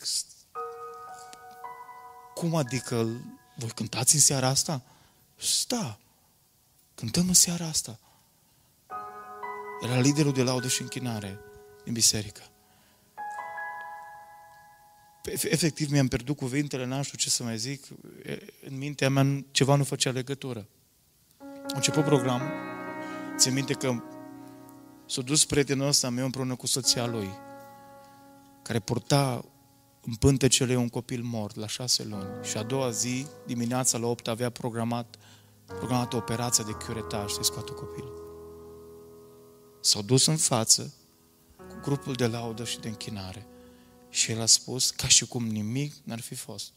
[2.34, 3.08] cum adică
[3.56, 4.82] voi cântați în seara asta?
[5.36, 6.00] Sta.
[6.96, 8.00] Cântăm în seara asta.
[9.84, 11.40] Era liderul de laudă și închinare
[11.84, 12.42] din biserică.
[15.26, 17.86] Efectiv, mi-am pierdut cuvintele, n-am știu ce să mai zic.
[18.62, 20.68] În mintea mea ceva nu făcea legătură.
[21.40, 22.42] A început program.
[23.38, 24.04] Țin minte că
[25.06, 27.30] s-a dus prietenul ăsta meu împreună cu soția lui,
[28.66, 29.46] care purta
[30.02, 34.28] în pântecele un copil mort la șase luni și a doua zi, dimineața la opt,
[34.28, 35.16] avea programat,
[35.66, 38.24] programat o operație de curetaj să scoată copilul.
[39.82, 40.94] S-au dus în față
[41.58, 43.48] cu grupul de laudă și de închinare
[44.10, 46.72] și el a spus ca și cum nimic n-ar fi fost.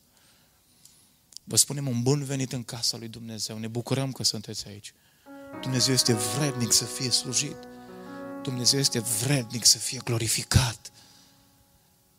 [1.45, 3.59] Vă spunem un bun venit în casa lui Dumnezeu.
[3.59, 4.93] Ne bucurăm că sunteți aici.
[5.61, 7.57] Dumnezeu este vrednic să fie slujit.
[8.43, 10.93] Dumnezeu este vrednic să fie glorificat.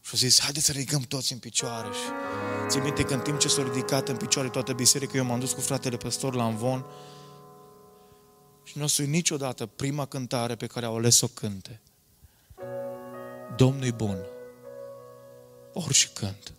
[0.09, 1.87] Și a zis, haideți să ridicăm toți în picioare.
[1.87, 2.09] Și
[2.67, 5.51] ți minte că în timp ce s-a ridicat în picioare toată biserica, eu m-am dus
[5.51, 6.85] cu fratele păstor la Învon
[8.63, 11.81] și nu o să niciodată prima cântare pe care au ales să o cânte.
[13.55, 14.17] Domnul e bun.
[15.73, 16.53] Orice cânt.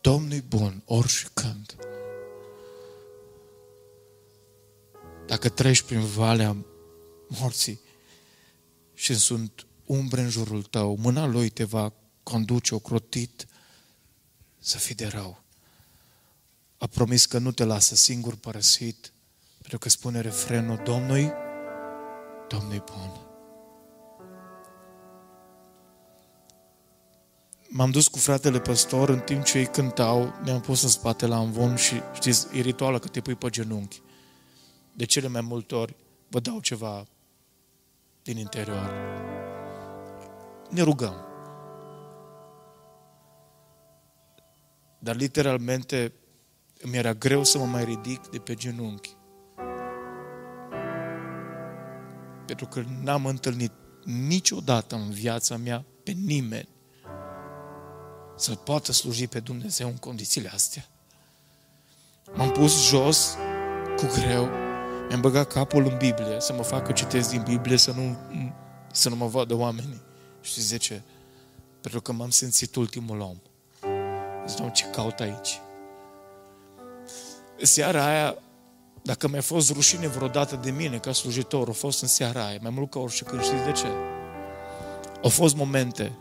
[0.00, 1.76] Domnul e bun, orice cânt.
[5.26, 6.56] Dacă treci prin valea
[7.26, 7.81] morții
[9.02, 11.92] și sunt umbre în jurul tău, mâna lui te va
[12.22, 13.46] conduce ocrotit
[14.58, 15.42] să fii de rău.
[16.78, 19.12] A promis că nu te lasă singur părăsit,
[19.58, 21.30] pentru că spune refrenul Domnului,
[22.48, 23.26] Domnul bun.
[27.68, 31.40] M-am dus cu fratele păstor în timp ce ei cântau, ne-am pus în spate la
[31.40, 34.02] învon și știți, e rituală că te pui pe genunchi.
[34.92, 35.96] De cele mai multe ori
[36.28, 37.06] vă dau ceva
[38.22, 38.92] din interior.
[40.70, 41.14] Ne rugăm.
[44.98, 46.12] Dar literalmente
[46.82, 49.16] mi era greu să mă mai ridic de pe genunchi.
[52.46, 53.72] Pentru că n-am întâlnit
[54.04, 56.68] niciodată în viața mea pe nimeni
[58.36, 60.86] să poată sluji pe Dumnezeu în condițiile astea.
[62.34, 63.36] M-am pus jos
[63.96, 64.61] cu greu,
[65.12, 68.16] mi-am băgat capul în Biblie să mă facă citesc din Biblie, să nu,
[68.92, 70.00] să nu mă vadă oamenii.
[70.40, 71.02] Știți de ce?
[71.80, 73.36] Pentru că m-am simțit ultimul om.
[74.46, 75.60] Zic, Doamne, ce caut aici?
[77.62, 78.36] Seara aia,
[79.02, 82.70] dacă mi-a fost rușine vreodată de mine ca slujitor, a fost în seara aia, mai
[82.70, 83.86] mult ca orice când știți de ce?
[85.22, 86.18] Au fost momente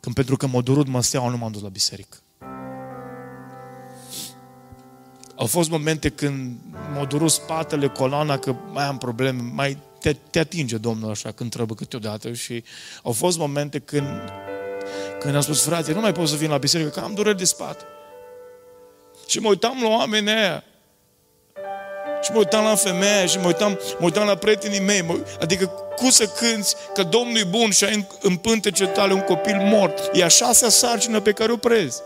[0.00, 2.16] când pentru că m-a durut măseaua, nu m-am dus la biserică.
[5.36, 6.56] Au fost momente când
[6.94, 11.50] m-a durut spatele, coloana, că mai am probleme, mai te, te atinge Domnul așa când
[11.50, 12.64] trebuie câteodată și
[13.02, 14.06] au fost momente când,
[15.20, 17.44] când am spus, frate, nu mai pot să vin la biserică, că am dureri de
[17.44, 17.84] spate.
[19.26, 20.64] Și mă uitam la oamenii aia.
[22.22, 25.02] Și mă uitam la femeie și mă uitam, mă uitam la prietenii mei.
[25.02, 25.66] Mă, adică
[25.96, 29.56] cum să cânți că Domnul e bun și ai în, în pântece tale un copil
[29.60, 30.10] mort.
[30.12, 32.02] E a șasea sarcină pe care o prezi.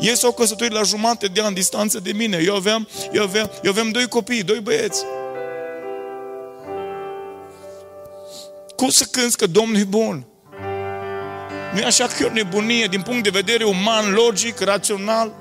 [0.00, 2.42] Ei s-au căsătorit la jumate de ani distanță de mine.
[2.44, 5.04] Eu aveam, eu aveam, eu aveam doi copii, doi băieți.
[8.76, 10.24] Cum să cânți că Domnul e bun?
[11.72, 15.32] Nu e așa că e o nebunie din punct de vedere uman, logic, rațional?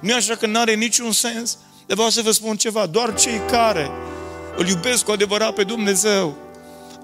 [0.00, 1.58] Nu e așa că nu are niciun sens?
[1.86, 3.90] Dar vreau să vă spun ceva, doar cei care
[4.56, 6.36] îl iubesc cu adevărat pe Dumnezeu,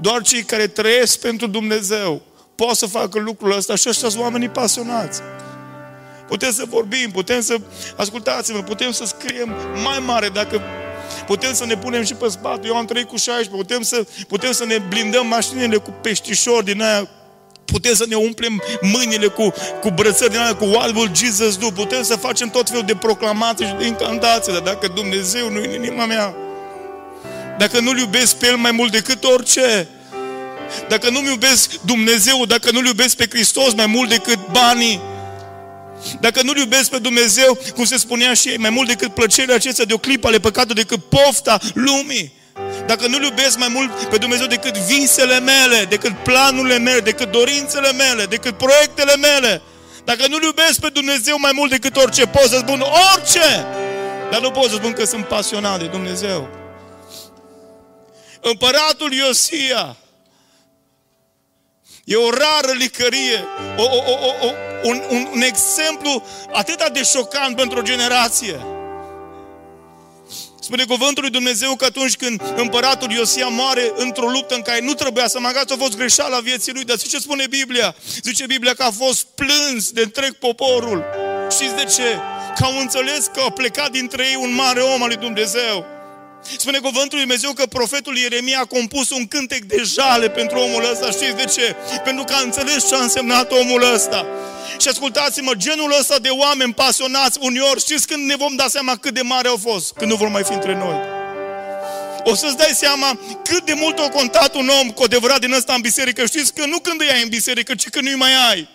[0.00, 2.22] doar cei care trăiesc pentru Dumnezeu,
[2.54, 5.20] pot să facă lucrul ăsta și ăștia sunt oamenii pasionați.
[6.32, 7.56] Putem să vorbim, putem să,
[7.96, 9.54] ascultați-mă, putem să scriem
[9.84, 10.60] mai mare dacă
[11.26, 12.66] putem să ne punem și pe spate.
[12.66, 16.82] Eu am trăit cu 16, putem să, putem să ne blindăm mașinile cu peștișori din
[16.82, 17.08] aia
[17.64, 21.70] putem să ne umplem mâinile cu, cu brățări din aia, cu What will Jesus do?
[21.70, 25.66] Putem să facem tot felul de proclamații și de incantații, dar dacă Dumnezeu nu e
[25.66, 26.34] în inima mea,
[27.58, 29.88] dacă nu-L iubesc pe El mai mult decât orice,
[30.88, 35.00] dacă nu-mi iubesc Dumnezeu, dacă nu-L iubesc pe Hristos mai mult decât banii,
[36.20, 39.84] dacă nu-L iubesc pe Dumnezeu, cum se spunea și ei, mai mult decât plăcerile acestea
[39.84, 42.32] de o clipă ale păcatului, decât pofta lumii,
[42.86, 47.92] dacă nu-L iubesc mai mult pe Dumnezeu decât visele mele, decât planurile mele, decât dorințele
[47.92, 49.62] mele, decât proiectele mele,
[50.04, 52.84] dacă nu-L iubesc pe Dumnezeu mai mult decât orice, pot să spun
[53.14, 53.66] orice,
[54.30, 56.48] dar nu pot să spun că sunt pasionat de Dumnezeu.
[58.40, 59.96] Împăratul Iosia
[62.04, 63.44] e o rară licărie,
[63.76, 64.50] o, o, o, o,
[64.82, 66.22] un, un, un exemplu
[66.52, 68.60] atât de șocant pentru o generație.
[70.60, 74.94] Spune cuvântul lui Dumnezeu că atunci când împăratul Iosia moare într-o luptă în care nu
[74.94, 76.84] trebuia să magați, a fost greșeala vieții lui.
[76.84, 77.94] Dar ce spune Biblia?
[78.22, 81.04] Zice Biblia că a fost plâns de întreg poporul.
[81.50, 82.18] Știți de ce?
[82.56, 85.86] Că au înțeles că a plecat dintre ei un mare om al lui Dumnezeu.
[86.56, 90.90] Spune cuvântul lui Dumnezeu că profetul Ieremia a compus un cântec de jale pentru omul
[90.92, 91.10] ăsta.
[91.10, 91.76] Știți de ce?
[92.04, 94.26] Pentru că a înțeles ce a însemnat omul ăsta.
[94.78, 99.14] Și ascultați-mă, genul ăsta de oameni pasionați, uneori, știți când ne vom da seama cât
[99.14, 99.92] de mare au fost?
[99.92, 100.96] Când nu vor mai fi între noi.
[102.24, 105.74] O să-ți dai seama cât de mult a contat un om cu adevărat din ăsta
[105.74, 106.26] în biserică.
[106.26, 108.68] Știți că nu când îi ai în biserică, ci când nu-i mai ai.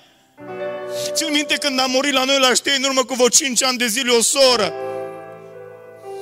[1.13, 3.77] Țin minte când a murit la noi la ștei în urmă cu vreo 5 ani
[3.77, 4.73] de zile o soră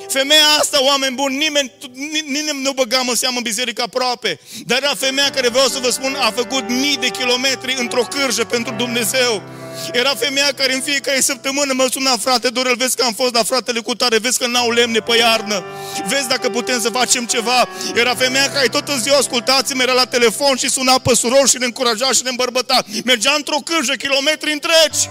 [0.08, 1.72] Femeia asta, oameni buni, nimeni,
[2.26, 4.40] nimeni nu băgam în seamă în biserică aproape.
[4.66, 8.44] Dar era femeia care, vreau să vă spun, a făcut mii de kilometri într-o cârjă
[8.44, 9.44] pentru Dumnezeu.
[9.92, 13.44] Era femeia care în fiecare săptămână mă suna, frate Dorel, vezi că am fost la
[13.44, 15.64] fratele cu tare, vezi că n-au lemne pe iarnă,
[16.08, 17.68] vezi dacă putem să facem ceva.
[17.96, 21.58] Era femeia care tot în ziua, ascultați era la telefon și suna pe surori și
[21.58, 22.84] ne încuraja și ne îmbărbăta.
[23.04, 25.10] Mergea într-o cârjă, kilometri întregi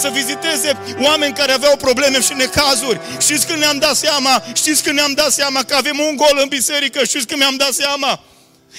[0.00, 3.00] să viziteze oameni care aveau probleme și necazuri.
[3.18, 4.42] Știți când ne-am dat seama?
[4.52, 7.04] Știți când ne-am dat seama că avem un gol în biserică?
[7.04, 8.20] Știți când mi-am dat seama?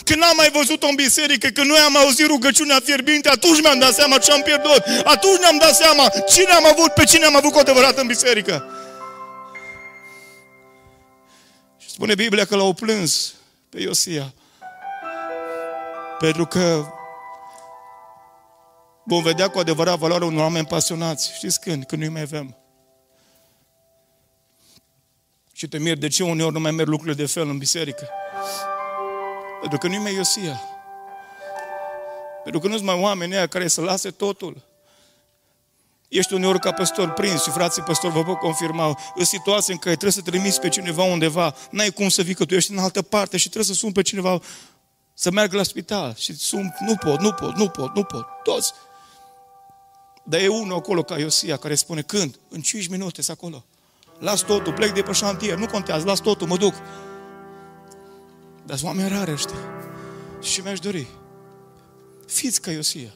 [0.04, 3.94] Când n-am mai văzut-o în biserică, când noi am auzit rugăciunea fierbinte, atunci mi-am dat
[3.94, 4.84] seama ce am pierdut.
[5.04, 8.66] Atunci ne-am dat seama cine am avut, pe cine am avut cu adevărat în biserică.
[11.78, 13.34] Și spune Biblia că l-au plâns
[13.70, 14.34] pe Iosia.
[16.20, 16.86] Pentru că
[19.04, 21.34] vom vedea cu adevărat valoarea unor oameni pasionați.
[21.34, 21.86] Știți când?
[21.86, 22.56] Când nu mai avem.
[25.54, 28.10] Și te mir de ce uneori nu mai merg lucrurile de fel în biserică.
[29.60, 30.62] Pentru că nu-i mai Iosia.
[32.44, 34.70] Pentru că nu-s mai oameni aia care să lase totul.
[36.08, 38.98] Ești uneori ca păstor prins și frații păstori vă pot confirma.
[39.16, 42.46] În situații în care trebuie să trimiți pe cineva undeva, n-ai cum să vii că
[42.46, 44.40] tu ești în altă parte și trebuie să suni pe cineva
[45.14, 46.16] să meargă la spital.
[46.18, 48.26] Și sun, nu pot, nu pot, nu pot, nu pot.
[48.44, 48.74] Toți.
[50.24, 52.40] Dar e unul acolo ca Iosia care spune când?
[52.50, 53.66] În 5 minute să acolo.
[54.20, 56.74] Las totul, plec de pe șantier, nu contează, las totul, mă duc.
[58.66, 59.56] Dar sunt oameni rare ăștia.
[60.42, 61.08] Și mi-aș dori.
[62.28, 63.14] Fiți ca Iosia.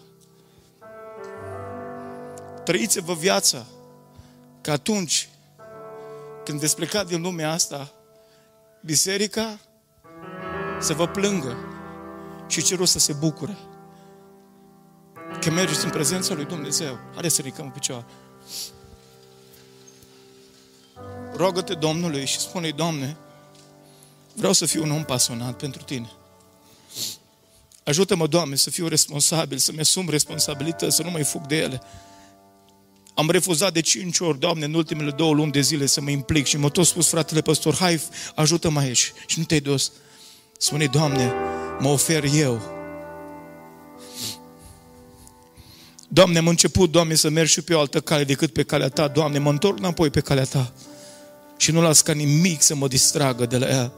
[2.63, 3.65] Trăiți-vă viața
[4.61, 5.29] că atunci
[6.43, 7.93] când veți pleca din lumea asta,
[8.81, 9.59] biserica
[10.79, 11.57] să vă plângă
[12.47, 13.57] și cerul să se bucure.
[15.41, 16.99] Că mergeți în prezența lui Dumnezeu.
[17.11, 18.05] Haideți să ridicăm în picioare.
[21.35, 23.17] Rogă-te Domnului și spune-i, Doamne,
[24.35, 26.11] Vreau să fiu un om pasionat pentru tine.
[27.83, 31.81] Ajută-mă, Doamne, să fiu responsabil, să-mi asum responsabilități, să nu mai fug de ele.
[33.13, 36.45] Am refuzat de cinci ori, Doamne, în ultimele două luni de zile să mă implic
[36.45, 38.01] și m-a tot spus fratele păstor, hai,
[38.35, 39.13] ajută-mă aici.
[39.25, 39.91] Și nu te-ai dus.
[40.57, 41.33] Spune, Doamne,
[41.79, 42.74] mă ofer eu.
[46.07, 49.07] Doamne, am început, Doamne, să merg și pe o altă cale decât pe calea Ta.
[49.07, 50.71] Doamne, mă întorc înapoi pe calea Ta.
[51.57, 53.91] Și nu las ca nimic să mă distragă de la ea.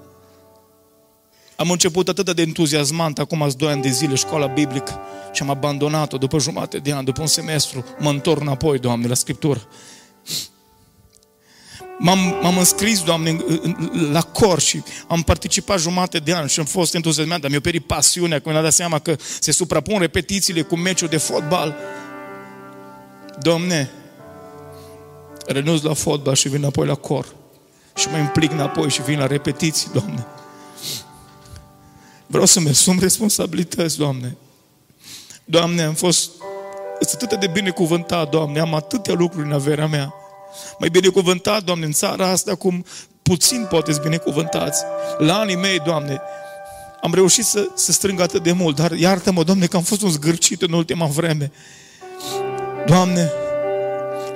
[1.56, 5.00] Am început atât de entuziasmant, acum ați doi ani de zile, școala biblică,
[5.34, 7.86] și am abandonat-o după jumate de an, după un semestru.
[8.00, 9.68] Mă întorc înapoi, Doamne, la Scriptură.
[12.00, 13.38] M-am, m-am înscris, Doamne,
[14.12, 17.86] la cor și am participat jumate de an și am fost entuziasmat, dar mi-a perit
[17.86, 21.76] pasiunea, când mi-am dat seama că se suprapun repetițiile cu meciul de fotbal.
[23.40, 23.92] Doamne,
[25.46, 27.36] renunț la fotbal și vin înapoi la cor.
[27.96, 30.26] Și mă implic înapoi și vin la repetiții, Doamne.
[32.28, 34.38] Vreau să-mi asum responsabilități, Doamne.
[35.46, 36.32] Doamne, am fost
[37.14, 40.14] atât de binecuvântat, Doamne, am atâtea lucruri în averea mea.
[40.80, 42.86] Mai binecuvântat, Doamne, în țara asta, cum
[43.22, 44.84] puțin poate să binecuvântați.
[45.18, 46.22] La anii mei, Doamne,
[47.02, 50.10] am reușit să, să strâng atât de mult, dar iartă-mă, Doamne, că am fost un
[50.10, 51.52] zgârcit în ultima vreme.
[52.86, 53.32] Doamne,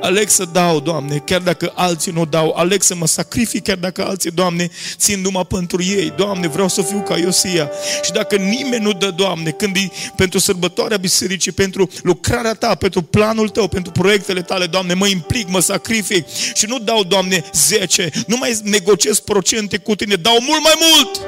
[0.01, 2.53] Aleg să dau, Doamne, chiar dacă alții nu dau.
[2.55, 6.13] Aleg să mă sacrific, chiar dacă alții, Doamne, țin numai pentru ei.
[6.15, 7.69] Doamne, vreau să fiu ca Iosia.
[8.03, 13.01] Și dacă nimeni nu dă, Doamne, când e pentru sărbătoarea bisericii, pentru lucrarea Ta, pentru
[13.01, 18.09] planul Tău, pentru proiectele Tale, Doamne, mă implic, mă sacrific și nu dau, Doamne, 10,
[18.27, 21.21] nu mai negociez procente cu Tine, dau mult mai mult.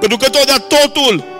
[0.00, 1.33] Pentru că Tu dat totul.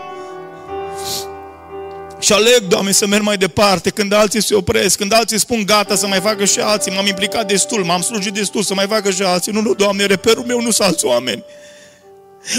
[2.19, 5.97] Și aleg, Doamne, să merg mai departe când alții se opresc, când alții spun gata
[5.97, 9.23] să mai facă și alții, m-am implicat destul, m-am slujit destul să mai facă și
[9.23, 9.53] alții.
[9.53, 11.45] Nu, nu, Doamne, reperul meu nu sunt alți oameni.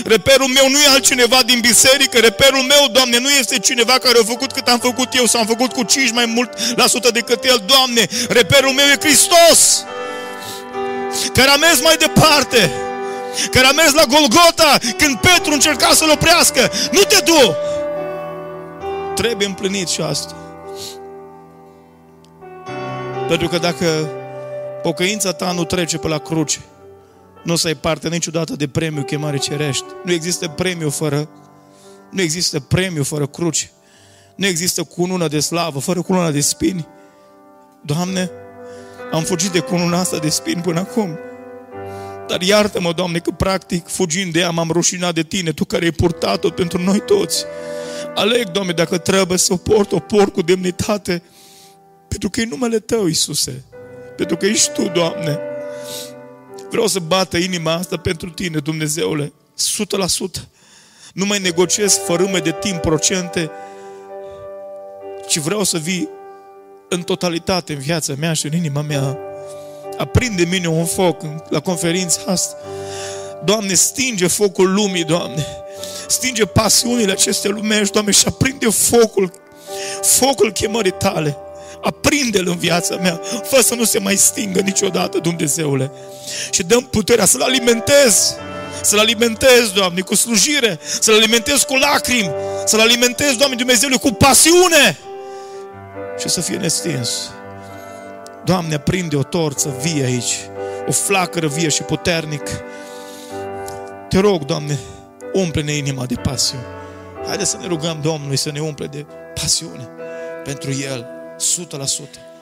[0.06, 4.26] Reperul meu nu e altcineva din biserică, reperul meu, Doamne, nu este cineva care a
[4.26, 7.44] făcut cât am făcut eu sau am făcut cu 5 mai mult la sută decât
[7.44, 9.84] el, Doamne, reperul meu e Hristos,
[11.34, 12.72] care a mers mai departe,
[13.52, 16.72] care a mers la Golgota când Petru încerca să-l oprească.
[16.92, 17.56] Nu te du!
[19.16, 20.36] Trebuie împlinit și asta.
[23.28, 23.86] Pentru că dacă
[24.82, 26.60] pocăința ta nu trece pe la cruce,
[27.44, 29.86] nu o să ai parte niciodată de premiu chemare cerești.
[30.04, 31.30] Nu există premiu fără
[32.16, 33.72] nu există premiu fără cruce.
[34.36, 36.88] Nu există cunună de slavă fără cununa de spini.
[37.82, 38.32] Doamne,
[39.12, 41.20] am fugit de cununa asta de spini până acum.
[42.28, 45.92] Dar iartă-mă, Doamne, că practic, fugind de ea, m-am rușinat de Tine, Tu care ai
[45.92, 47.46] purtat-o pentru noi toți.
[48.16, 51.22] Aleg, Doamne, dacă trebuie să o port, o port cu demnitate,
[52.08, 53.64] pentru că e numele Tău, Iisuse.
[54.18, 55.40] Pentru că ești Tu, Doamne.
[56.70, 59.34] Vreau să bată inima asta pentru tine, Dumnezeule,
[60.38, 60.42] 100%.
[61.14, 63.52] Nu mai negociez fărâme de timp, procente,
[65.28, 66.10] ci vreau să vii
[66.90, 69.18] în totalitate în viața mea și în inima mea.
[69.98, 72.56] Aprinde mine un foc la conferința asta.
[73.44, 75.65] Doamne, stinge focul lumii, Doamne.
[76.08, 79.32] Stinge pasiunile acestei lumești, Doamne, și aprinde focul,
[80.02, 81.38] focul chemării tale.
[81.82, 85.92] Aprinde-l în viața mea, fă să nu se mai stingă niciodată, Dumnezeule.
[86.50, 88.36] Și dăm puterea să-l alimentez,
[88.82, 92.32] să-l alimentez, Doamne, cu slujire, să-l alimentez cu lacrimi,
[92.66, 94.98] să-l alimentez, Doamne Dumnezeule, cu pasiune
[96.20, 97.10] și să fie nestins.
[98.46, 100.36] Doamne, aprinde o torță vie aici,
[100.88, 102.44] o flacără vie și puternic.
[104.10, 104.80] Te rog, Doamne,
[105.36, 106.66] umple-ne inima de pasiune.
[107.28, 109.90] Haideți să ne rugăm Domnului să ne umple de pasiune
[110.44, 111.06] pentru El,
[111.38, 112.35] 100%.